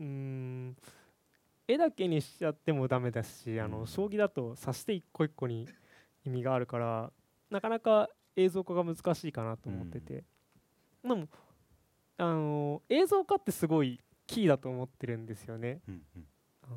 [0.00, 0.76] ーん。
[1.66, 5.66] 絵だけにしちゃってもダメだしあの将棋だと指して一個一個に
[6.26, 7.10] 意味があるから
[7.50, 10.24] なかなか映像化が難しいかなと思ってて、
[11.02, 11.26] でも
[12.16, 15.80] あの映像化ってすごいキーだと思ってるんですよね。
[15.88, 16.24] うんうん。
[16.62, 16.76] あの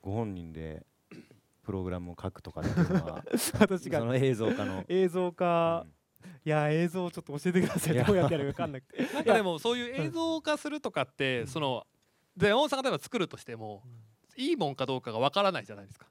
[0.00, 0.86] ご本人で
[1.62, 3.24] プログラムを書くとかっていうのは
[3.58, 3.98] 私が。
[3.98, 6.30] その映像化の、映像化、うん。
[6.44, 8.04] いや映像ちょっと教えてください。
[8.04, 9.02] どうやってやるか分かんなくて。
[9.14, 11.46] なんかでもそういう映像化するとかって、うん。
[11.48, 11.86] その
[12.36, 13.82] で山本さんが例えば作るとしても、
[14.36, 16.06] いいもんかどうかがわからないじゃないですか。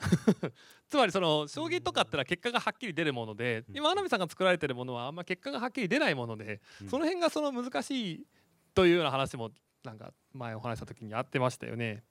[0.88, 3.76] つまりその将棋とかってのは結果がはっきり出るもので、うん。
[3.76, 6.88] 今花火さんが作られてるものはあんま結果がはっきり出ないもので、うん。
[6.88, 8.26] その辺がその難しい
[8.74, 9.50] というような話も
[9.84, 12.04] なんか前お話した時にあってましたよね。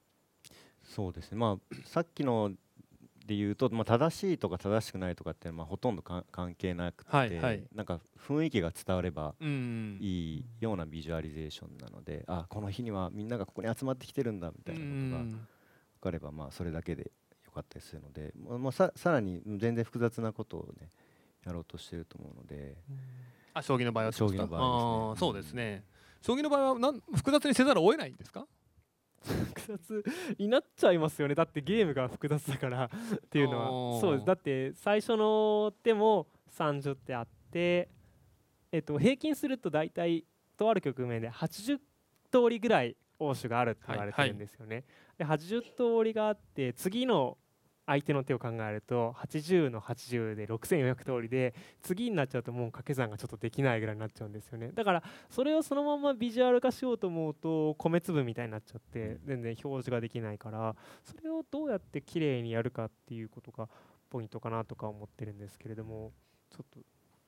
[0.83, 1.37] そうですね。
[1.37, 2.51] まあさっきの
[3.25, 7.63] で言うと、まあ、正しいとか正しくないとかってまあほとんどか関係なくて、はいはい。
[7.75, 15.47] なんか雰囲気が伝わればうんいいようなビジュアリゼーションなのであこの日にはみんながここに集まってきてるんだみたいなことが分
[16.01, 17.11] かればまあそれだけで
[17.49, 20.89] よかったりするので、まあまあ、ささらに全然複雑なことをね
[21.45, 22.75] やろうとしてると思うので。
[23.53, 25.27] あ将棋の場合は将棋の場合ですね。
[25.27, 25.83] そうですね。
[26.21, 28.45] 将棋の場合はなん複雑にせざるを得ないんですか？
[29.25, 30.03] 複雑
[30.37, 31.35] になっちゃいますよね。
[31.35, 32.89] だってゲームが複雑だからっ
[33.29, 33.99] ていうのは。
[34.01, 34.25] そうです。
[34.25, 37.89] だって最初の手も30手あって、
[38.71, 41.79] えっと、平均すると大体とある局面で80
[42.31, 44.83] 通りぐらい応手があるって言われてるんですよね。
[45.19, 47.37] で80通りがあって次の
[47.85, 54.71] 相手の手を考えると80の80で6400通りで次になっちゃうともう掛け算がちょっとできないぐらいになっちゃうんですよね。
[54.73, 63.67] だからそれをそのままビジュアル化しようと思うと米粒みたいになっちゃって全然表示ができないからそれをどうやって綺麗にやるかっていうことが
[64.09, 66.13] ポイントかなとか思ってるんですけれども
[66.51, 66.79] ちょっと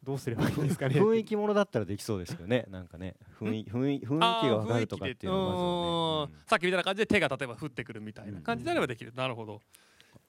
[0.04, 2.66] どうすればいいんですかね雰囲気ものだったらできそうですけどね。
[2.70, 9.62] なんかね雰囲雰囲雰囲気が分かるとかっていうのはさっきみたいな感じで手が例えば降ってくるみたいな感じであればできる、なるほど。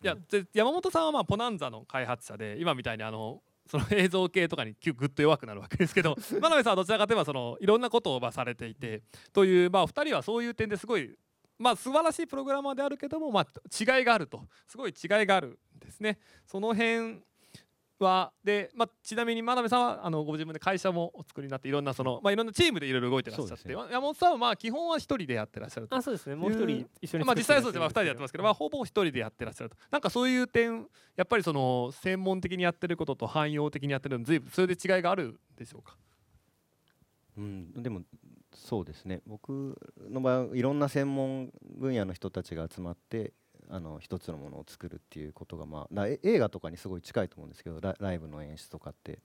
[0.03, 11.17] いやで山本さんはまあポナンザの開発者で今みたいにあのその映像系とかにぐっと弱くなるわけですけど 真鍋さんはどちらかといえばそのいろんなことをまあされていてというまあ2人はそういう点ですごい
[11.59, 13.47] まあ素晴らしいプログラマーであるけどもまあ
[13.99, 14.45] 違いがあると。
[14.67, 16.19] すごい違いがあるんですね。
[16.47, 17.23] その辺
[18.05, 23.75] はで、まあ、ちなみに真鍋さんはあのご自分で会社もお作りになっていろんなその、まあ、いろんなチームでいろいろ動いてらっしゃって、ね。
[23.75, 25.95] 山本さんはまあ基本は一人でやってらっしゃると。
[25.95, 26.35] あそうですね。
[26.35, 30.87] もう一人一緒にまあ実際はそうですね、まあ、2人でやってまますけど、まあ、ほぼ一人でやってらっしゃるとなんかそういう点
[31.17, 35.97] やっぱりその専門的にやってることと汎用的にやってるのずいぶんそれで違いがあるでしょうか？
[37.37, 38.03] うん、でも
[38.55, 39.23] そうですね。
[39.27, 39.77] 僕
[40.11, 43.33] の場合はいろんな専門分野の人たちが集まって
[43.71, 49.19] あの一つのものを作るっていうことがまあ映画とかにすごい近いと思うんですけどラライブの演出とかって。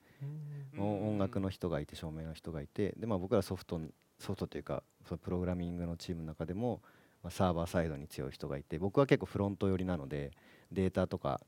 [0.76, 0.80] うん。
[0.80, 2.94] お音楽の人がいて照明の人がいて。
[2.96, 3.80] で、まあ、僕らソフト
[4.18, 6.82] ソフトというかそのプログラミングのチームの中でも、
[7.22, 10.32] まあ、サーバーサイドに強い人がいて僕は結構フロント寄りなので
[10.72, 11.40] データとか、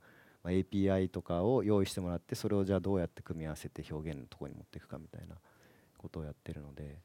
[0.44, 5.34] まあ、API とかを用意してもらってそれをじゃあどうやって組み合わせて表現のところに持っていくかみたいな
[5.98, 6.98] ことをやってるので。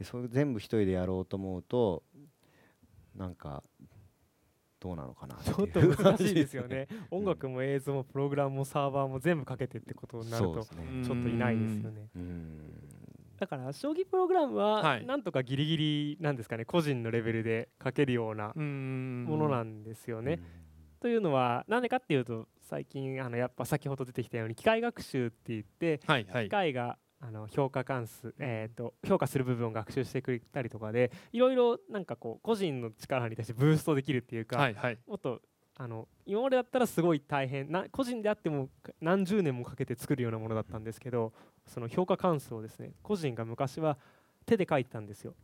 [0.00, 2.02] でそれ全部一人でやろうと思うと
[3.14, 3.62] なんか
[4.80, 6.88] どうなのかなちょっと難しいですよね。
[7.12, 11.04] 音楽も映像もプログラムもサーバーも全部かけてってことになるとね。
[11.04, 12.08] ちょっといないですよね。
[12.16, 12.80] うん。
[13.38, 16.64] だから将棋プログラムははいなんとかギリギリなんですかね。
[16.64, 20.40] 個人のレベルで書けるようなうんものなんですよね。
[21.00, 26.44] というのはなんでかっていうと最近あのやっぱ先ほど出てきたように機械学習って言ってはいはい。
[26.44, 34.98] 機械があの評価関数、えー、と評価する部分を学習してくれたりとかでいろいろなんかこう個人の力に対してブーストできるっていうか、はいはい。
[35.06, 35.42] もっと
[35.76, 38.68] あの今までだったらすごい大変な個人であっても
[39.00, 41.32] 何十年もかけて作るようなものだったんですけど
[41.66, 43.96] その評価関数をですね個人が昔は
[44.44, 45.34] 手で書いてたんですよ。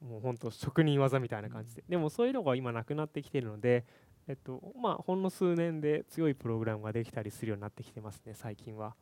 [0.00, 1.84] もう本当職人技みたいな感じで。
[1.88, 3.84] でもそういうのが今なくなってきているので
[4.26, 8.94] えっとまあほんの数年で強いプログラムができたりするようになってきてますね最近は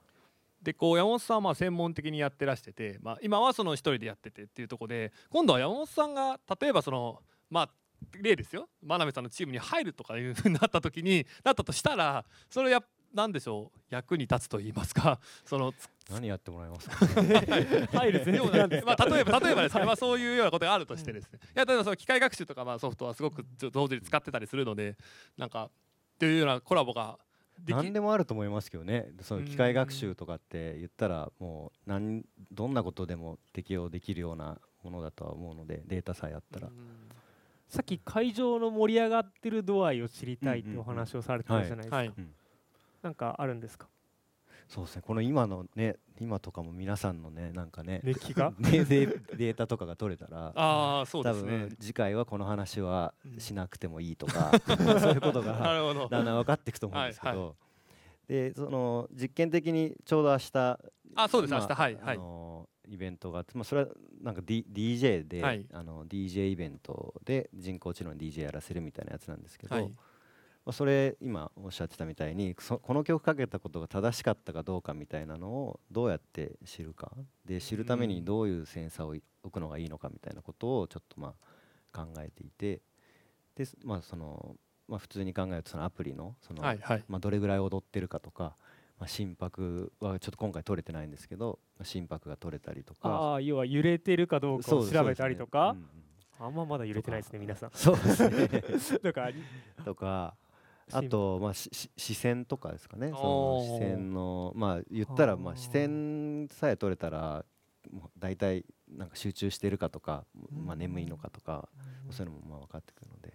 [0.63, 7.71] でこう山本さんはまあ専門的にやってらしてて、まあ、今はその一人でやっててっていうところで今度は山本さんが例えばそのまあ
[8.21, 8.69] 例ですよ。
[8.83, 12.83] 真鍋さんのチームに入るとかいうふうになった時になったとしたらそれや
[13.15, 13.79] なんでしょう？
[13.89, 15.19] 役に立つと言いますか？
[15.45, 15.73] その
[16.11, 16.97] 何やってもらいますか？
[17.99, 24.97] 入る前ような提なんですまあ、例えば例えばですね、まあ、そういうようなことがあるとしてですね、いや例えばその機械学習とかまあソフトはすごく同時に使ってたりするので
[25.37, 25.71] なんかっ
[26.19, 27.19] ていうようなコラボが
[27.67, 29.11] 何でもあると思いますけどね。
[29.21, 36.69] その機械学習とかって言ったらもう何どんなことでも適用できるようなものだとは思うのでデータさえあったら、
[37.69, 41.97] さっき会場の盛り上がってる度合いを知りたいってお話をされてたじゃないですか、
[43.03, 43.89] なんかあるんですか？
[44.69, 45.03] そうですね。
[45.05, 51.59] この今のね今とかも皆さんのねなんかね熱気が データとかが取れたらああそうで多すね。
[51.59, 54.53] 分次回はこの話はうんしなくてもいいとか、
[55.01, 57.55] そういうことながだんだん分かっていくと思うんですけど、はい
[58.29, 60.79] でその実験的にちょうど明日
[61.15, 61.55] あそうです。
[61.55, 61.73] ま明日。
[61.75, 62.17] はいはい。
[62.17, 63.89] あのイベントがあって、まあ、それは
[64.23, 65.67] なんか、D、DJ で、はい。
[65.73, 69.93] あの DJ イベントで人工知能に DJ やらせるみたいなやつなんですけど、はい
[70.69, 77.11] まあ、それ今おっしゃってたみたいにそこの曲かけたことが正しかったかどうかみたいなのをどうやって知るか。
[77.47, 81.33] で知るためにどういうセンサーを置くのがいいのかみたいなことをちょっとま
[81.91, 82.83] あ考えていて。
[83.55, 84.57] で、まあその
[84.89, 87.05] まあ、普通に考えるとそのアプリのその、はいはい。
[87.09, 88.55] まあ、どれぐらい踊ってるかとか、
[88.99, 93.09] まあ、心拍はちょっと今回取れてないんですけどまあ心拍が取れたりとか。
[93.09, 95.75] ああ要は揺れてるかどうかを調べたりとか、
[96.39, 97.71] あんままだ揺れてないですね皆さん。
[97.73, 98.49] そうですね。
[99.01, 99.31] とか
[99.83, 100.37] とか
[100.93, 103.09] あと、まあ、視線とかですかね。
[103.09, 107.45] その視線のまあ言ったらまあ視線さえ取れたら
[107.91, 111.69] もう大体なんか集中してるかとか、まあ、眠いのかとか、
[112.11, 113.29] そういうのもまあ分かってくるので。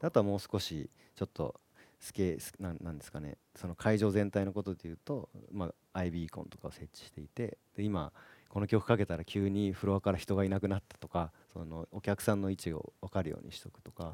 [0.00, 1.60] であとはもう少しちょっと
[1.98, 3.36] スケスなんなんですかね。
[3.54, 8.12] その会場全体のことでいうと、まあ、アイビーコンとかを設置していてで今
[8.48, 14.12] この曲かけたら急にフロアから人がいなくなったとかそのお客さんの位置を分かるようにしとくとか。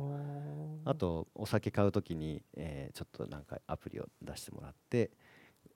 [0.84, 5.10] あとお酒買う時に、えーちょっとなんかアプリを出してもらって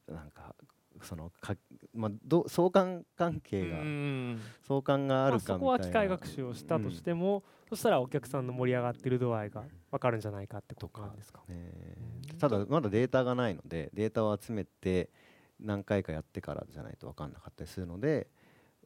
[0.08, 0.54] なんか
[1.02, 1.54] そのか、
[1.94, 11.40] まあ、ど相関関係がうん相関があまあるかみたいな、そこは機械学習をしたとしても、そしたらお客さんの盛り上がってる度合いが分かるんじゃないかってことなんですか。
[11.48, 11.70] うんね
[12.32, 15.10] うんただまだデータがないのでデータを集めて
[15.58, 18.28] 何回かやってからじゃないと分かんなかったりするので、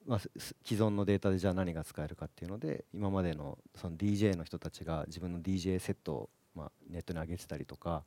[0.07, 0.33] まあ、既
[0.73, 8.05] 存のデータでじゃあ何が使えるかっていうので今までのその DJ の人たちが自分の DJ セットを、まあ、ネットに上げてたりとか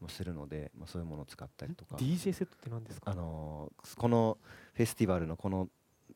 [0.00, 1.96] もするので、まあ、そういうものを使ったりとか。
[1.96, 3.10] DJ セットって何ですか？
[3.10, 4.38] あのーこの
[4.74, 5.68] フェスティバルのこの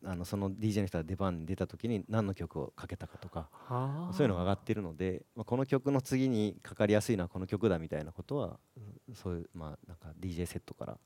[0.05, 3.49] あのその DJ の人が出番に出た時に何の曲をかけたかとか
[4.13, 10.99] そういうのが上がってるので、まあ、この曲の次にかかりやすいのはこの曲だみたいなことはうんそういう、まあ、なんか DJ セットから、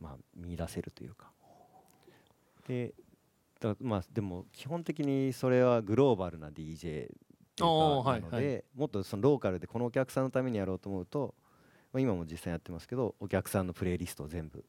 [0.00, 1.30] まあ、見出せるというか
[2.66, 2.94] で
[3.60, 7.06] だまあでも基本的にそれはグローバルな DJ っていう
[7.60, 11.34] かおーはいなので、もっとそのローカルでこのお客さんのためにやろうと思うと、
[11.92, 14.64] まあ、今も実際やってますけどお客さんのプレイリストを全部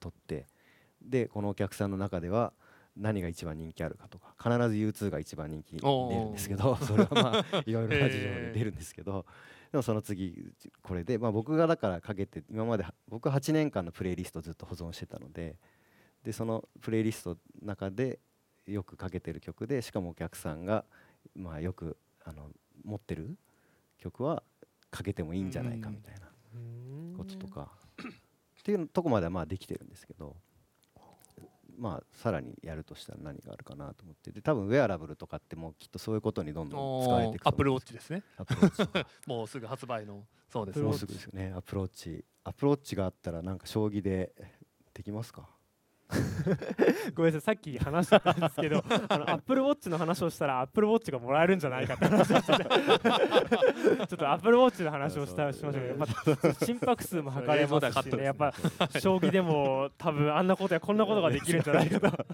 [0.00, 0.46] 取って
[1.00, 2.52] でこのお客さんの中では
[2.96, 9.24] 何が一番人気あるかとか必ず U2 が一番人気出るんですけどそれはまあ いろいろな事情で出るんですけど
[9.70, 15.56] でもその次これで、まあ、僕がだからかけて今までは僕は8年間のプレイリストをずっと保存してたので
[16.24, 18.20] でそのプレイリストの中で
[18.66, 20.84] よくかけてる曲でしかもお客さんが、
[21.34, 22.50] まあ、よくあの
[22.84, 23.36] 持ってる
[23.98, 24.42] 曲は
[24.90, 26.20] かけてもいいんじゃないかみたいな
[27.16, 27.70] こととか。
[28.60, 30.36] っていうとこまではまあできてるんですけど
[31.76, 34.30] まあさらにやるとしたら何があるかなと思って。
[34.30, 38.22] で多分ウェアラブルとかってもうきっとそういうことにどんどん使われていくとアップルウォッチですね。
[39.26, 40.24] もうすぐ発売の。
[40.48, 41.52] そうですもうすぐですよね。
[41.56, 44.32] アプローチアプローチがあったらなんか将棋で
[44.94, 45.48] できますか？
[47.14, 52.64] ごめんなさいさっき話したんですけど あの Apple Watch の話をしたら Apple Watch がもらえるんじゃないかって話をしてて。
[54.06, 58.24] ちょっと Apple Watch の話をしたしましたけどやっぱ心拍数も測れますしね。
[58.24, 58.52] やっぱ
[59.00, 62.26] 将棋でも多分あんなことやこんなことができるんじゃないかと。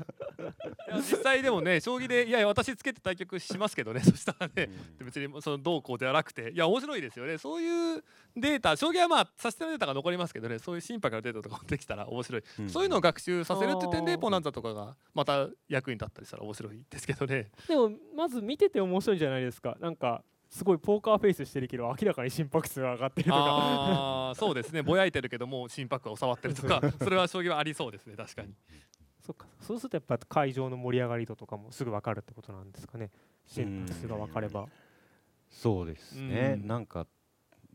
[0.96, 4.00] 実際でもね将棋でいやいや私つけて対局しますけどね。
[4.00, 4.70] そしたらね
[5.04, 6.50] 別にそのどうこうではなくて。
[6.50, 7.38] いや面白いですよね。
[7.38, 8.04] そういう
[8.40, 17.50] データ将棋はまあ指し手のデータが残りますけどねそういう心拍のデータとかもできたら面白い、うんそういうのを学習させるって点でポナンザとかがまた役に立ったりしたら面白いですけどね。
[17.66, 19.76] でもまず見てて面白いじゃないですか。
[19.80, 23.38] なんかすごいポーカーフェイスしてるけど明らかに心拍数が上がってるとか。
[23.38, 24.82] ああそうですね。
[24.82, 26.80] ぼやいてるけどもう心拍が収まってるとか。
[26.98, 28.54] それは将棋はありそうですね確かに。
[29.20, 29.46] そっか。
[29.60, 33.10] そうするとやっぱ会場の盛り上がり度とかもすぐ分かるってことなんですかね。
[33.46, 34.66] 心拍数が分かれば。
[35.50, 36.66] そうですね、うん。
[36.66, 37.06] なんか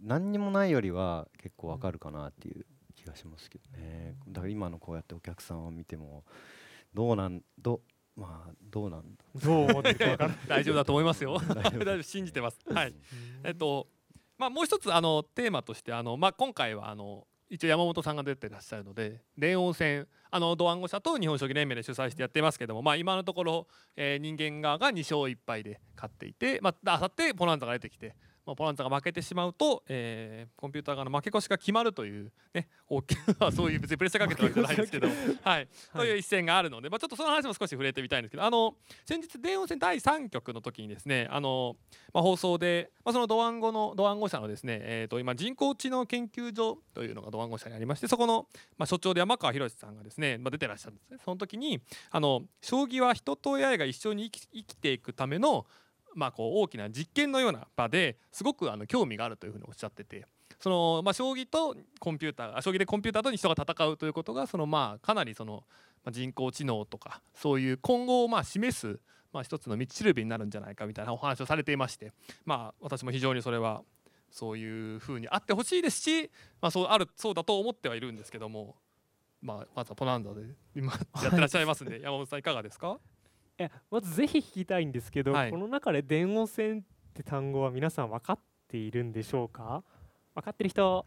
[0.04, 4.16] 何にもないよりは結構わかるかなっていう気がしますけどね。
[4.28, 6.24] だから今のこうやってお客さんを見ても
[6.94, 7.82] どうなんど
[8.16, 9.24] まあどうなんだ。
[9.36, 9.84] どう
[10.48, 11.38] 大丈夫だと思いますよ。
[11.40, 11.80] 大丈夫。
[11.80, 12.60] 大丈夫信じてます。
[12.70, 12.94] はい。
[13.44, 13.88] えっと
[14.38, 35.08] まあ、もう一つあのテーマとしてあの、まあ、今回はあの一応山本さんが出てらっしゃるので電王戦あのドワンゴ社と日本将棋連盟で主催してやってますけども、まあ、今のところ、えー人間側が2勝1敗で勝っていて、まあさってポランザが出てきて、まあ、ポランザが負けてしまうと、えーコンピューター側の負け越しが決まるという、ね、大きなそういう別にプレッシャーかけてるわけじゃないですけど、
[35.44, 38.76] はい、という一戦があるので、まあ、ちょっとその話も少し触れてみたいんですけどあの
[39.06, 41.76] 先日電王戦第3局の時にですねあの
[42.14, 51.18] まあ、放送で、まあ、そのドワンゴのドワンゴ社のですね、えー、と今人工知能研究所というのがドワンゴ社にありましてそこの、まあ、所長で山川博さんがですね、まあ、出てらっしゃるんですね。
[51.24, 55.66] その時にあの将棋は人と AI が一緒に生き生きていくための、
[56.16, 60.26] まあ、こう大きな実験のような場ですごくあの興味があるというふうにおっしゃってて。
[60.60, 65.66] そのまあ、将棋とコンピューター将棋でコンピューターと人が戦うということがそのまあかなりその
[66.10, 69.00] 人工知能とかそういう今後をまあ示す
[69.34, 72.14] まあ一つの道しるべになるんじゃないかみたいなお話をされていまして
[72.46, 73.82] まあ私も非常にそれは
[74.32, 78.78] そういうふうにあってほしいですし、まあ、そうあるそうだと思ってはいるんですけども、
[79.42, 80.44] まあ、まずはポナンザで
[80.76, 83.00] 今やってらっしゃいますんで山本さんいかがですか？
[83.60, 85.52] いやまずぜひ聞きたいんですけど、はい。
[85.52, 86.84] この中で電王戦っ
[87.14, 89.84] て単語は皆さん分かっているんでしょうか？
[90.34, 91.06] 分かってる人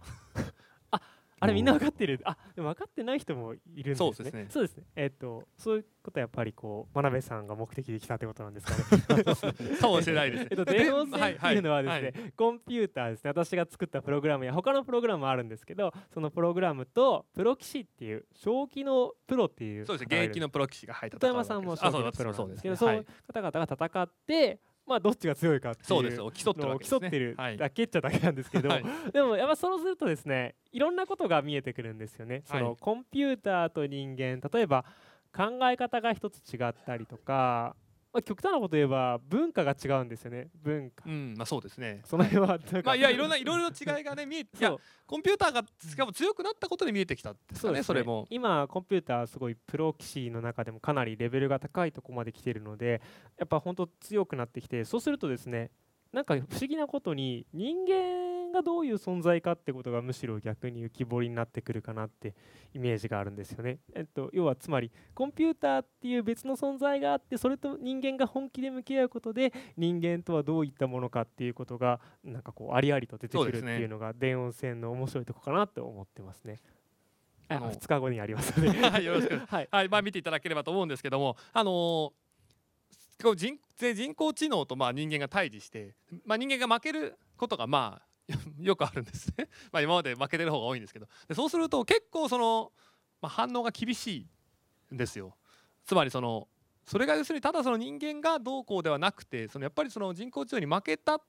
[1.41, 2.21] ああれみんな分かってる？
[2.25, 3.95] あでも分かってない人もいるんですね。
[3.97, 4.47] そうですね。
[4.51, 4.85] そうですね。
[4.97, 9.25] えっ、とそういうことはやっぱりこう真鍋さんが目的で来たってことなんですかね。
[9.81, 10.49] かもしれないですね。
[10.51, 13.31] えっと、電音線っていうのはですね、コンピューターですね。
[13.31, 20.23] 私が作ったプログラムや他のプログラムもあるんですけどそそのプログラムとプロ棋士っていう将棋のプロっていうそうですね。
[20.23, 27.57] 現役のプロ棋士が入った片山さんも将棋のプロなんですけどそういう方々が戦ってまあどっちが強いかっていうのを競ってるはい。
[27.57, 28.85] だけっちゃだけなんですけど、はい。
[29.13, 32.43] でもやっぱそうするとですねいろんなことが見えてくるんですよね。
[32.47, 32.63] そはい。
[32.63, 34.85] のコンピューターと人間例えば
[35.35, 37.77] 考え方が一つ違ったりとか、
[38.17, 40.49] まあ、極端なこと言えば文化が違うんですよね。
[40.63, 41.05] 文化。
[41.07, 42.01] うんまあそうですね。
[42.07, 44.75] その辺はまあいやいろんないろいろ違いがね見え いや
[45.07, 48.27] コンピューターがしかも強くなったことで見えてきたんですかねですそれも。
[48.31, 53.03] 今コンピューターすごいプロ棋士の中でもかなりレベルが高いところまで来てるので
[53.37, 55.71] やっぱ本当強くなってきてそうするとですね
[56.13, 62.35] なんか不思議なことに人間がどういう存在かってことがむしろ逆に浮き彫りになってくるかなって
[62.75, 63.79] イメージがあるんですよね。
[63.95, 76.61] えっと、要はつまりコンピューターっていう別の存在があってそれと人間が本気で向き合うことで人間とはどういったものかっていうことがなんかこうありありと出てくるっていうのが電音線の面白いとこかなって思ってますね。
[77.49, 79.89] ああの2日後にありますのではいよろしくはいはい。
[79.89, 81.37] まあ見ていただければと思うんですけども。
[81.53, 82.13] あのー
[83.35, 85.95] 人で人工知能とまあ人間が対峙して、
[86.25, 88.07] まあ、人間が負けることがまあ
[88.59, 89.49] よくあるんですね。
[89.73, 91.07] まあ今まで負けてる方が多いんですけど。
[91.29, 92.73] でそうすると結構その、
[93.21, 94.27] まあ、反応が厳し
[94.91, 95.37] いんですよ。
[95.85, 96.49] つまりその
[96.85, 101.21] それが要するにただその人間がどうこうではなくてそのやっぱりその人工知能に負けた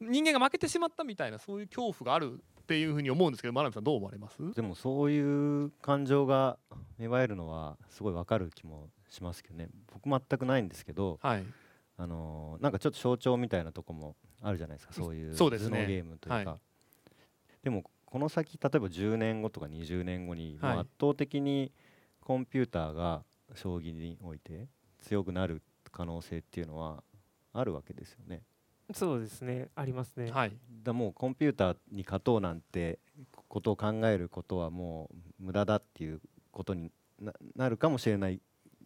[0.00, 4.54] 人間が負けてしまったみたいなそういう恐怖があるっていうふうに思うんですけど真鍋さんどう思われます？
[4.54, 6.58] でもそういう感情が
[6.98, 9.68] 芽生えるのはすごいわかる気もしますけどね。
[9.92, 11.44] 僕全くないんですけど、はい。
[11.98, 14.94] あのーなんかちょっと象徴みたいなとこもあるじゃないですか。
[14.94, 16.58] そういう頭脳ゲームというか、は
[17.62, 20.78] でもこの先例えば10年後とか20年後に、はい。
[20.78, 21.70] 圧倒的に
[22.20, 23.22] コンピューターが
[23.54, 24.68] 将棋において
[25.00, 27.04] 強くなる可能性っていうのは
[27.52, 28.42] あるわけですよね。
[28.94, 29.68] そうですね。
[29.74, 30.52] ありますね、はい。
[30.82, 32.98] だもうコンピューターに勝とうなんて
[33.48, 35.10] ことを考えることはも
[35.40, 36.90] う無駄だっていうことに
[37.20, 38.40] ななるかもしれない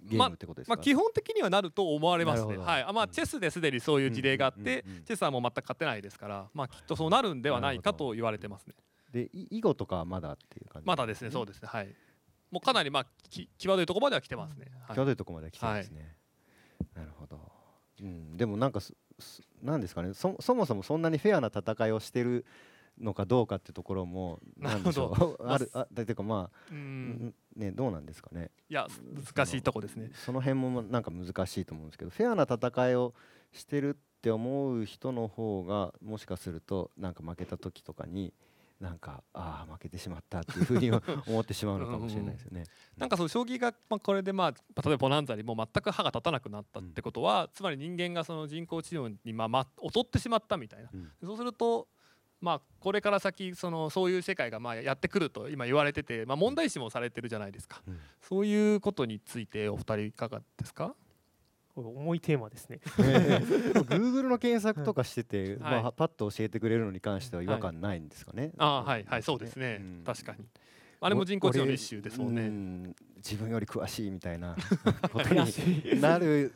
[0.05, 2.57] ゲームってことですか、まあ、基本的にはなると思われますね。
[2.57, 5.05] はい、あまあチェスですでにそういう事例があって、うんうんうんうん。
[5.05, 8.75] チェスはもう全く勝てないですから、まあきっとそうなるんではないかと言われてますね。
[9.13, 10.87] でい囲碁とかはまだっていう感じ？
[10.87, 11.89] まだですね、そうですね、はい。
[12.51, 14.67] もうかなりまあき際どいところまでは来てますね。
[14.87, 14.97] はい。
[14.97, 16.17] 際どいとこまで来てるんですね、
[16.95, 17.41] なるほど、
[18.01, 20.13] うん、でもなんかすすなんですかね。
[20.15, 22.45] そそもそもそんなにフェアな戦いをしてる
[23.01, 28.87] のかどうかってところもなんでしょうあるあだいうかまあ、ううんん、ねどうなんですかねいや
[29.35, 30.11] 難しいとこですね。
[30.15, 33.15] その辺もなんか難しいと思うんですけどフェアな戦いを
[33.53, 38.33] してるって思う人の方がもしかするとなんか負けた時とかに
[38.81, 40.91] なんかああ負けてしまったっていうふうに
[41.27, 42.65] 思ってしまうのかもしれないですよね。
[42.97, 50.91] なんかそう将棋が、まあ、これでまあ例えばボナンザにもう全く歯が立たなくなったってことは、つまり人間がその人工知能にまあまあ劣ってしまったみたいな。
[50.93, 51.89] うんそうすると
[52.47, 57.83] まあこれから先そのそういう世界がまあやってくると今言われてて、まあ、問題視もされてるじゃないですか。
[57.89, 60.95] うんそういうことについてお二人いかがですか？
[61.75, 68.53] 重いテーマですね Google の検索とかしてて、はいまあ、パッと教えてくれるのに関しては違和感ないんですかね。
[68.57, 70.45] ああはいはいそうですね、うん確かに。
[71.01, 72.49] あれも人工知能の一種ですもんね。
[72.49, 74.57] ん自分より詳しいみたいな
[75.13, 75.41] ことに
[76.01, 76.55] なる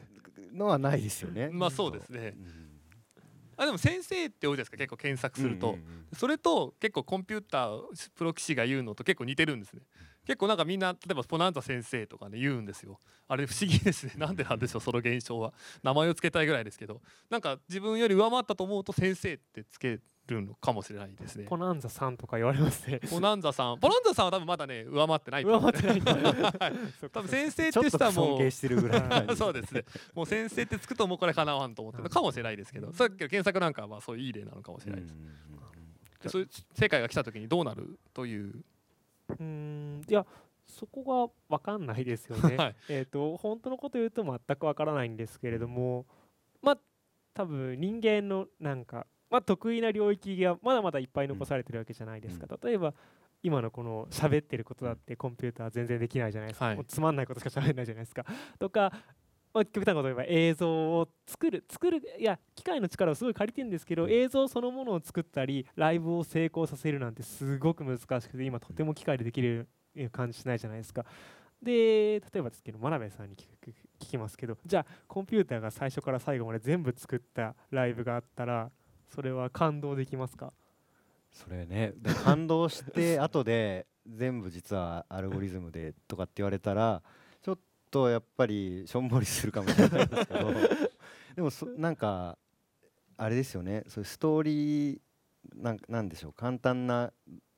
[0.53, 1.51] のはないですよね。
[1.53, 2.60] まあそうですねうん
[3.61, 5.77] あでも先生って多いですか結構検索すると、
[6.15, 7.81] それと結構コンピューター
[8.17, 9.83] プロ棋士が言うのと結構似てるんですね。
[10.25, 12.99] 結構なんかみんな例えばポナンザ先生とかね言うんですよ。
[13.29, 14.15] あれ不思議ですね。
[14.17, 15.53] なんでなんでしょうその現象は。
[15.83, 20.01] 名前を付けたいぐらいですけど、なんか自分より上回ったと思うと先生ってつけ
[20.33, 21.45] るのかもしれないですね。
[21.49, 23.01] ポナンザさんとか言われますね。
[23.11, 26.03] ポナンザさん、 ポナンザさんは多分まだね上回ってない上回ってない
[27.13, 29.85] 多分先生って人はもう尊敬してるぐらい そうですね。
[30.15, 35.15] もう先生ってつくともうこれかなわんと思ってるのかもしれないですけど、さっきの検索なんかはまあそういういい例なのかもしれないです。
[36.29, 38.55] そういう世界が来た時にどうなるという？
[39.31, 40.27] うーんいや
[40.67, 42.57] そこが分かんないですよね。
[42.57, 42.77] はい。
[42.89, 46.07] えっ、と本当のこと言うと全く分からないんですけれども
[46.63, 46.79] まあ
[47.35, 52.47] 多分人間のなんか、まあ、得意な領域がまだまだいっぱい残されてるわけじゃないですか。
[52.63, 52.93] 例えば
[53.43, 58.25] 今のこの喋ってることだってコンピューター全然できないじゃないですか、はいもうつまんないことしか喋れないじゃないですか。
[58.59, 58.93] とか、
[59.55, 69.69] まあ、極端なこと言えば映像を作る作るいや機械の力をすごい借りてるんですけど映像そのものを作ったりライブを成功させるなんてすごく難しくて今とても機械でできる
[70.13, 71.05] 感じしないじゃないですか。
[71.63, 73.47] で例えばですけど真鍋さんに聞
[73.99, 78.71] きますけどじゃあコンピューターが最初から最後まで全部作ったライブがあったら
[79.15, 80.53] それは感動できますか？
[81.33, 81.93] それね
[82.25, 87.03] 感動して後で全部実はアルゴリズムでとかって言われたら
[87.43, 87.59] ちょっ
[87.91, 90.53] とやっぱりしょんぼりするかもしれないですけど
[91.37, 92.37] でもそなんか
[93.17, 95.01] あれですよねそういうストーリー
[95.55, 97.13] なんなんでしょう簡単な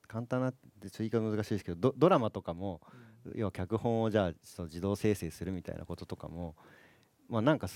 [0.07, 2.81] 簡単なってちょっと言い方難しいですけどドドラマとかも
[3.35, 6.57] 要は脚本をじゃあその自動生成するみたいなこととかも
[7.29, 7.69] まあなんか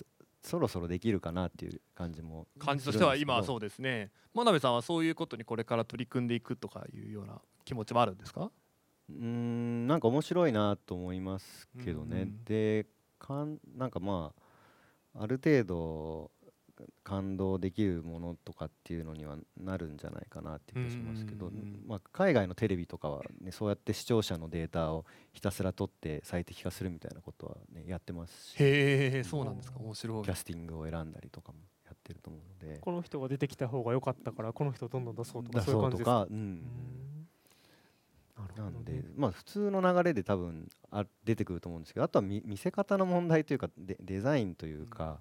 [0.42, 4.10] そそろそろできるかなっていう感じも感じとしては今はうそうですね。
[4.32, 8.50] 真鍋さんはそういうことにこれから取り組んでいくとかいうような気持ちもあるんですか？
[9.08, 12.44] うーんなんか面白いなと思いますけどね、うん。
[12.44, 12.86] で
[13.18, 14.32] かんなんかま
[15.14, 16.30] あある程度
[17.04, 29.78] 感動できるものとかっていうのにはなるんじゃないかなって気がしますけど、うんうんうんまあ、海外のテレビとかは、ね、そうやって視聴者のデータをひたすら取って最適化するみたいなことは、ね、やってますしへえそうなんですか。
[29.80, 30.24] 面白い。
[30.24, 32.78] キャスティングを選んだりとかもやってると思うので。
[32.80, 36.10] この人が出てきた方が良かったからこの人をどんどん出そうとか出そういう感じか？
[36.10, 36.56] なるほどね。
[38.56, 45.20] なんで、まあ普通の流れで多分あ出てくると思うんですけどあとは見見せ方の問題というかデデザインというか、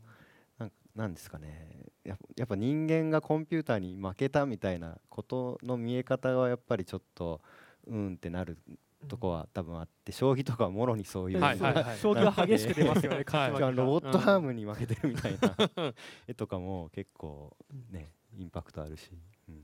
[0.57, 1.85] なんなんですかね。
[2.03, 7.41] やっぱ人間がコンピューターに負けたみたいなことの見え方はやっぱりちょっと
[7.87, 8.59] うんってなる
[9.07, 11.73] とこは多分あって将棋とかはもろにそういう、はいはい。
[11.73, 15.93] はい将棋は激しく出ますよねロボットアームに負けてるみたいな
[16.27, 17.55] 絵とかも結構
[17.91, 19.09] ねインパクトあるし、
[19.49, 19.61] うん。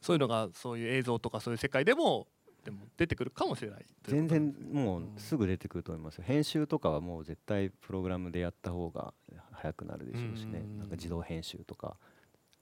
[0.00, 2.28] そういうのがそういう映像とかそういう世界でも
[2.64, 6.24] でも出てくるかもしれない全然もうすぐ出てくると思いますよ。
[6.26, 9.14] 編集とかはもう絶対プログラムでやった方が
[9.56, 10.60] 早くなるでしょうしね。
[10.60, 10.78] うん。
[10.78, 11.96] なんか自動編集とか、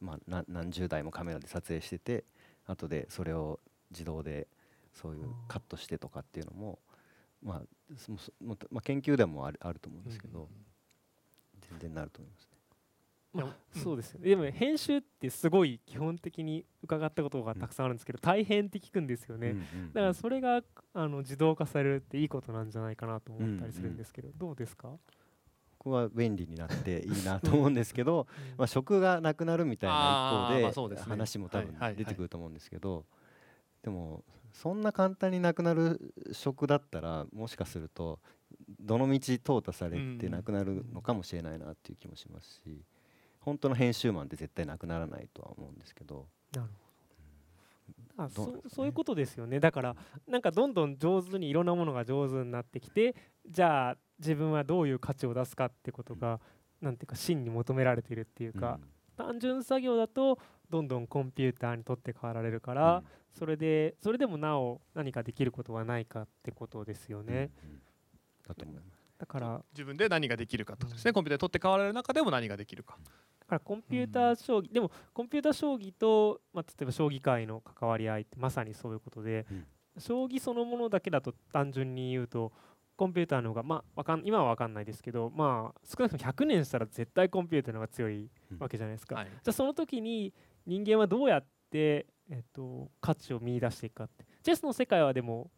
[0.00, 2.24] まあ、な何十台もカメラで撮影してて
[2.66, 4.46] 後でそれを自動で
[4.92, 6.78] そういうカットしてとかっていうのも
[7.42, 7.62] まあ
[8.70, 10.48] まあ、研究でもあるあると思うんですけど、
[11.68, 12.48] 全然なると思いますね。
[13.34, 13.44] まあ
[13.76, 14.30] うんそうですよね。
[14.30, 19.92] でも編集ってすごい基本的に伺ったことがたくさんあるんですけど大変って聞くんですよね、うんうんうん。
[19.92, 20.62] だからそれが
[20.94, 24.88] あの自動化されるっていいことなんじゃないかなと思ったりするんですけど、どうですか、
[25.90, 28.26] は便利になっていいなと思うんですけど
[28.56, 33.04] まあ職がなくなるみたいな一方で話も多分出てくると思うんですけど
[33.82, 38.20] でもそんな簡単になくなる職だったらもしかすると
[38.80, 42.84] どの道淘汰されてなくなるのかもしれないなっていう気もしますし
[43.40, 46.26] 本当の編集マンって絶対なくならないとは思うんですけど。
[46.52, 46.84] なるほど
[48.16, 49.58] あそそういうことですよね。
[49.60, 49.96] だから
[50.28, 53.14] なんかどんどん上手にいろんなものが上手になってきて
[53.48, 56.40] じゃあ自分はどういう価値を出すかってことが
[56.80, 58.78] なんていうか真に求められているっていうか、
[59.16, 60.38] 単純作業だと
[60.70, 67.80] どんどんコンピューターに取って代わられるから、それでそれでもなお何かできることはないかってことですようんね、うんうん。
[68.46, 69.04] だと思います。
[69.18, 72.98] だから自分で何ができるかとですね、コンピューターで取って代わられる中でも何ができるか。
[73.40, 79.66] だからコンピューター将棋、でもコンピューター将棋と、まあ、例えば将棋界の関わり合いってまさにそういうことで、うん。
[79.98, 82.52] 将棋そのものだけだと単純に言うと
[82.96, 89.16] コンピューターの方が、まあ、わかん今は分かんないですけど、まあ、少なくとも100年したら絶対コンピューターの方が強いわけじゃないですか。
[89.16, 89.24] はい。
[89.26, 90.32] じゃあその時に
[90.66, 94.24] 人間はどうやって、えっと、価値を見出していくかって。
[94.42, 95.50] チェスの世界はでも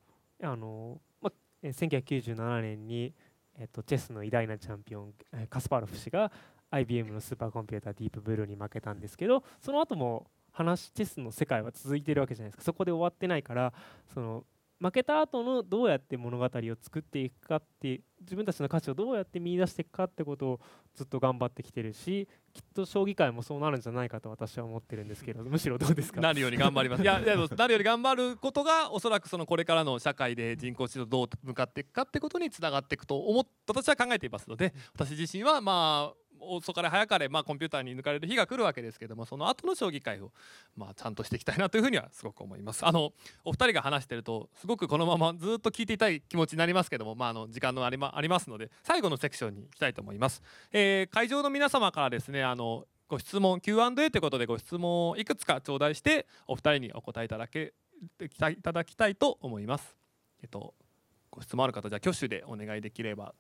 [0.43, 1.33] あの、まあ、
[1.63, 3.13] えー1997年に、
[3.59, 6.31] えっと、チェスの偉大なチャンピオンえーカスパロフ氏が
[6.71, 12.65] IBM のスーパーコンピューターディープブルーに負けたんですけどその後も話チェスの世界は続いてるわけじゃないですか。
[12.65, 13.73] そこで終わってないから
[14.13, 14.45] その
[14.79, 16.49] 負けた後のどうやって物語を
[16.81, 20.61] 作っていくかって自分たちの価値をどうやって見出していくかってことを
[20.95, 26.21] ずっと頑張ってきてるしきっと将棋界もそうなるんじゃないかと私は思ってるんですけど むしろどうですか？
[26.21, 27.03] なるように頑張ります。
[27.03, 40.33] いや、でも なるように頑張ることがおそらくそのこれからの社会で人工知能とどう向かっていくかってことにつながっていくと思っ私は考えていますので、私自身はまあ遅かれ早かれまあコンピューターに抜かれる日が来るわけですけどもその後の将棋界を
[40.77, 42.87] まあちゃんとしていきたいなというふうにはすごく思います。
[42.87, 43.13] あの
[43.45, 57.73] お二人が話してるとすごくこのままずっと聞いていたい気持ちになりますけどもまああの時間のあり,、まありますので最後のセクションに行きたいと思います、えー会場の皆様からですねあのご質問 Q&A ということでご質問をいくつか頂戴してお二人にお答えいただけ
[58.21, 58.29] い
[58.63, 59.97] ただきたいと思います。
[60.43, 60.75] えっと
[61.31, 63.35] ご質問ある方じゃあ挙手でお願いできれば。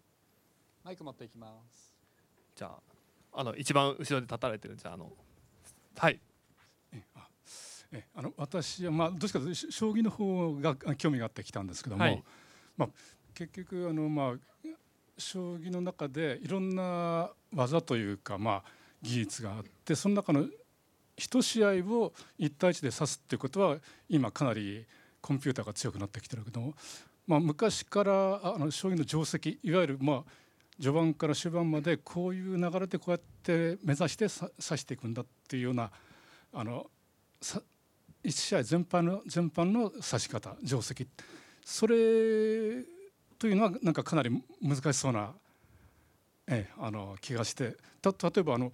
[0.86, 1.95] マイク持っていきます
[2.56, 5.12] じゃああの一番後ろで立たれてるじゃああの。
[5.96, 6.18] はい。
[7.92, 12.22] えあの私は、まあ、どっちかというと将棋の方が興味があってきたんですけども、はい。
[12.76, 12.88] まあ、
[13.34, 14.68] 結局あの、まあ、
[15.18, 18.64] 将棋の中でいろんな技というか、まあ、
[19.02, 20.46] 技術があってその中の
[21.16, 23.76] 一試合を1対1で指すっていうことは
[24.08, 24.84] 今かなり
[25.20, 26.74] コンピューターが強くなってきてるけども、
[27.26, 30.24] まあ、昔からあの将棋の定石いわゆる、まあ、
[30.78, 35.90] 序盤から終盤までこういう流れでこうやって目指して指していくんだっていうような
[36.52, 36.86] あの
[38.24, 41.08] 1試合全般の全般の指し方定石。
[41.64, 41.96] それ
[43.38, 44.30] というのはなんかかなり
[44.62, 45.32] 難しそうな、
[46.46, 47.76] ええ、あの気がして。
[48.00, 48.72] た例えばあの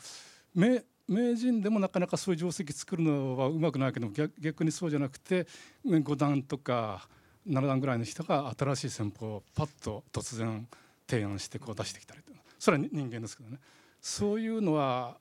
[0.55, 5.46] 名名人でもなかなかそういう定石作るのはうまくないけど逆逆にそうじゃなくて
[5.84, 7.09] 5段とか
[7.48, 10.66] 7段ぐらいの人が新しい戦法をパッと突然
[11.12, 12.22] 提案してこう出してきたり
[12.58, 13.58] それは人間ですけどね。
[14.00, 15.18] そういうのは、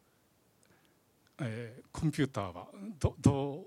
[1.41, 2.67] えー、コンピューターは
[2.99, 3.65] どど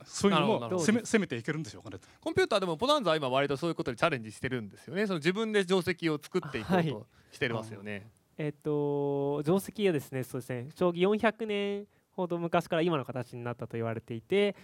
[0.00, 5.06] うそういうのも攻め攻めていけるんでしょうかねコンピューターでもポナンザは今割とそういうことにチャレンジしてるんですよね。
[5.06, 8.10] その自分で定石を作っていこうとしてますよね。
[8.36, 10.68] えっ、と定石はですねそうですね。
[10.74, 14.54] 将棋400年ほど昔から今の形になったと言われていて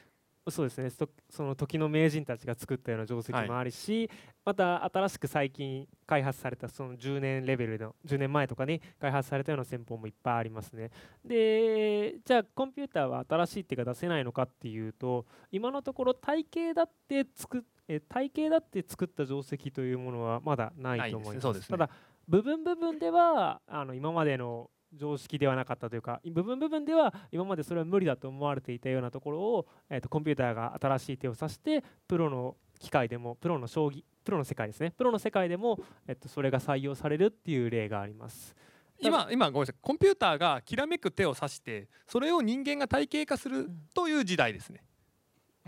[0.48, 0.90] そうですね。
[1.28, 4.10] その時の名人たちが作ったような定石もあるし、はい、
[4.46, 10.90] また新しく最近開発されたその10年レベルの10年前とかに開発されたような戦法もいっぱいありますね。
[11.24, 21.90] でじゃあコンピューターは新しい手が出せないのかっていうと今のところ体系だって作え体系だって作った定石というものはまだないと思います、ね、ただ
[22.28, 38.54] 部分部分ではあの今までの常識ではなかったというか部分部分では今までそれは無理だと思われていたようなところを、えーと、コンピューターが新しい手を指してプロの機械でもプロの将棋プロの世界ですねプロの世界でも、えーと、それが採用されるっていう例があります。
[39.02, 44.84] 今今ごめんなさいコンピューターがきらめく手を指してそれを人間が体系化するという時代ですね。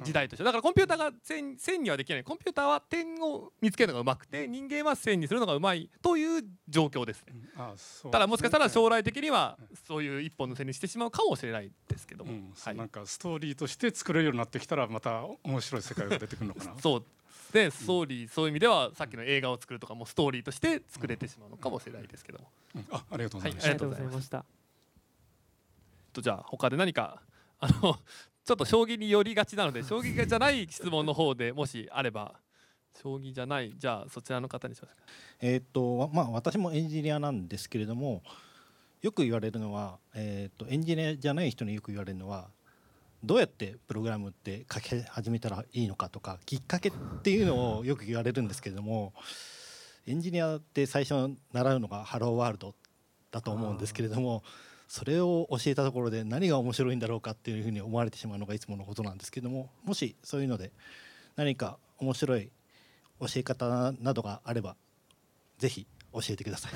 [0.03, 0.44] 時代として。
[0.44, 2.24] だからコンピューターが線線にはできない。
[2.24, 7.34] コンピューターは点を見つけるのがうまくて人間は線にするのがうまいという状況ですね、
[8.05, 12.53] うん、ただもしかしたら将来的にはそういう一本の線にしてしまうかもしれないですけども、うん。
[12.59, 16.74] はい、なんかストーリーとして作れるようになってきたらまた面白い世界が出てくるのかな。
[16.78, 17.05] そう。
[17.53, 22.48] でストーリー、そういう意味ではさっきの映画を作るとかもストーリーとして作れてしまうのかもしれないですけども、
[22.90, 24.44] あありがとうございました、はい、ありがとうございました。
[26.14, 27.20] とじゃあ他で何か
[27.61, 27.98] あの
[28.45, 32.34] ちょっと将棋に寄りがちなので将棋じゃない質問の方でもしあれば
[33.01, 35.03] 将棋じゃないじゃあそちらの方にしますか。
[35.40, 38.22] えっとまあ私もエンジニアなんですけれども
[39.01, 42.49] よく言われるのは、えー、とエンジニアじゃない人によく言われるのは
[43.24, 49.12] どうやってプログラムって書き始めたらいいのかとかきっかけっていうのをよく言われるんですけれども
[50.07, 52.74] エンジニアって最初習うのがハローワールド
[53.30, 54.43] だと思うんですけれども
[54.93, 60.70] それを教えたところで何が面白いんだろうかっていうふうに思われてしまうのがいつものことなんですけどももしそういうので
[61.34, 62.51] 何か面白い
[63.18, 64.76] 教え方などがあれば
[65.57, 66.72] ぜひ教えてください。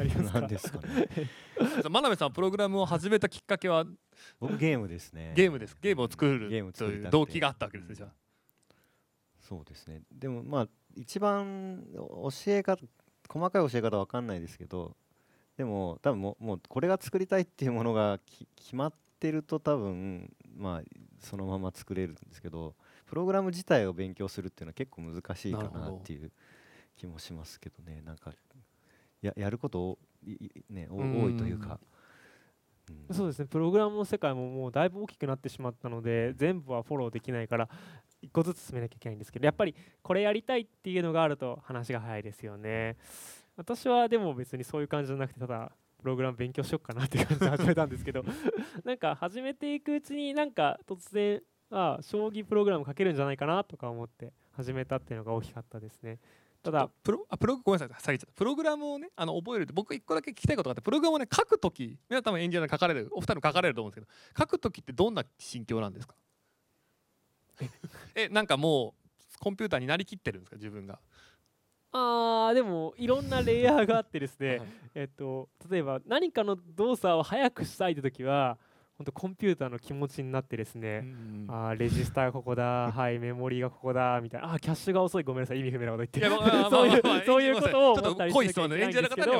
[0.32, 1.08] 何ですかね。
[1.90, 3.84] 真鍋さんプログラムを始めたきっかけは？
[4.40, 5.34] 僕ゲームですね。
[5.36, 5.76] ゲームです。
[5.78, 7.94] ゲームを作るという動機があったわけですね。
[7.96, 8.12] じゃあ。
[9.42, 10.00] そうですね。
[10.10, 12.82] でもまあ一番教え方
[13.28, 14.96] 細かい教え方わかんないですけど、
[15.56, 18.18] でも多分もうもうこれが作りたいっていうものが
[18.56, 20.82] 決まってると多分まあ
[21.20, 22.74] そのまま作れるんですけど
[23.06, 26.30] プログラム自体を勉強するっていうのは結構難しいかなっていう
[26.96, 28.32] 気もしますけどねなんか
[29.20, 29.98] ややること
[30.70, 31.78] ね多いというか。
[33.08, 37.68] うん、そうですねプログラムの世界ももうだいぶ大きくなってしまったので全部はフォローできないから
[38.22, 42.96] 1個ずつ進めなきゃいけないんですけどやっぱりこれやりたいっていうのがあると話が早いですよね。
[43.56, 48.24] 私はでも別にそういう感じじゃなくてただプログラム勉強しようかなっていう感じで始めたんですけど
[48.84, 56.18] なんか始めていくうちになんか突然あ将棋プログラム書けるんじゃないかなとか思って始めたっていうのが大きかったですね。
[56.62, 66.14] ただプロあプロごめんなさいプログラムをねあの覚えるって僕一個だけ聞きたいことがあってプログラムをね書くとき皆さんもエンジニアで書かれるお二人も書かれると思うんですけど書くときってどんな心境なんですか
[68.14, 71.00] えなんかもうコンピューターになりきってるんですか自分が
[71.92, 74.62] あーでもいろんなレイヤーがあってですね、はい、
[74.94, 78.58] えっと、例えば何かの動作を早くしたいという時は
[78.98, 86.20] 本当コンピューターの気持ちになってですね、うんうん、あレジスターがここだ はいメモリーがここだみたいなあキャッシュが遅いごめんなさい意味不明なこと言って
[86.70, 89.32] そういう そういうことを思ったりしてないんですけど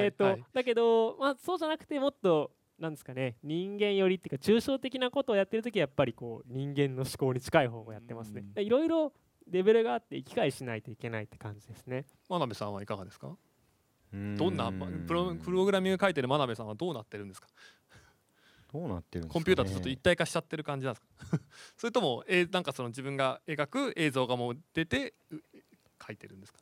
[0.00, 8.44] えっと、はい、だけど、まあ、そうじゃなくてもっとなんですかね人間寄りっていうか抽象的なことをやってる時はやっぱりこう人間の思考に近い方をやってますね。
[8.56, 9.12] いろいろ
[9.50, 12.04] レベルがあって行き来しないといけないって感じですね。
[12.28, 13.36] 真鍋さんはいかがですか？
[14.12, 14.72] どんな
[15.06, 17.48] プロプログラミング書いてる真鍋さんはどうなってるんですか？
[18.72, 21.40] どうなってるんですか、ね、コンピューターとちょっと一体化しちゃってる感じなんですか？
[21.76, 25.14] それとも、えー、なんかその自分が描く映像がもう出て
[26.06, 26.60] 書いてるんですか？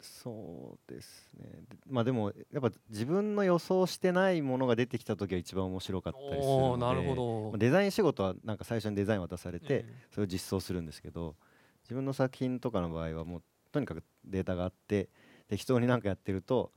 [0.00, 1.48] そうですね。
[1.88, 7.58] まあでもやっぱ自分の予想してないものが出てきた時は一番面白かったりするのでなるほど。
[7.58, 11.36] デザイン仕事はなんか最初にデザイン渡されてそれを実装するんですけど
[11.82, 13.42] 自分の作品とかの場合はもう
[13.72, 15.08] とにかくデータがあって
[15.48, 16.72] 適当になんかやってると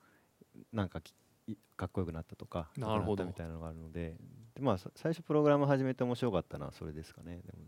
[0.74, 1.02] なんか
[1.48, 3.26] いかっこよくなったとかなるほど。
[3.26, 4.16] みたいなのがあるので
[4.56, 7.42] で、まあ、さ最初プログラム始めて面白かったのはそれですかね。
[7.46, 7.60] でも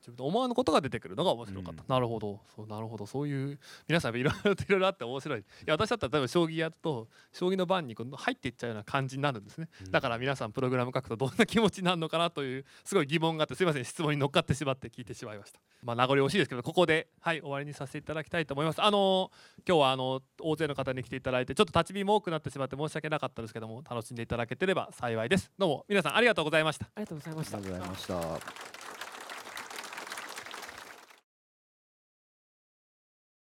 [0.00, 1.88] 自分で思わぬことが出てくるのが面白かった、うん。
[1.88, 2.40] なるほど。
[2.54, 3.06] そうなるほど。
[3.06, 5.40] そういう皆さんいろいろといろいろあって面白い。
[5.40, 9.90] いや私だったら例えば将棋やると将棋の番にこう入っていっちゃうような感じになるんですね、うん。
[9.90, 15.60] だから皆さんプログラム書くとどんな気持ちになるのかなというすごい疑問があってすいません質問に乗っかってしまって聞いてしまいました。
[15.82, 18.82] まあ名残惜しいですけどここではい終わりにさせていただきたいと思います。
[18.82, 19.30] あの
[19.66, 25.50] 今日はあの大勢の方に来ていただいてちょっと立ち火も多くなってしまって申し訳なかったですけども楽しんでいただけてれば幸いです。
[25.58, 26.86] どうも皆さんありがとうございました。
[26.86, 27.58] ありがとうございました。
[27.58, 28.77] ありがとうございました。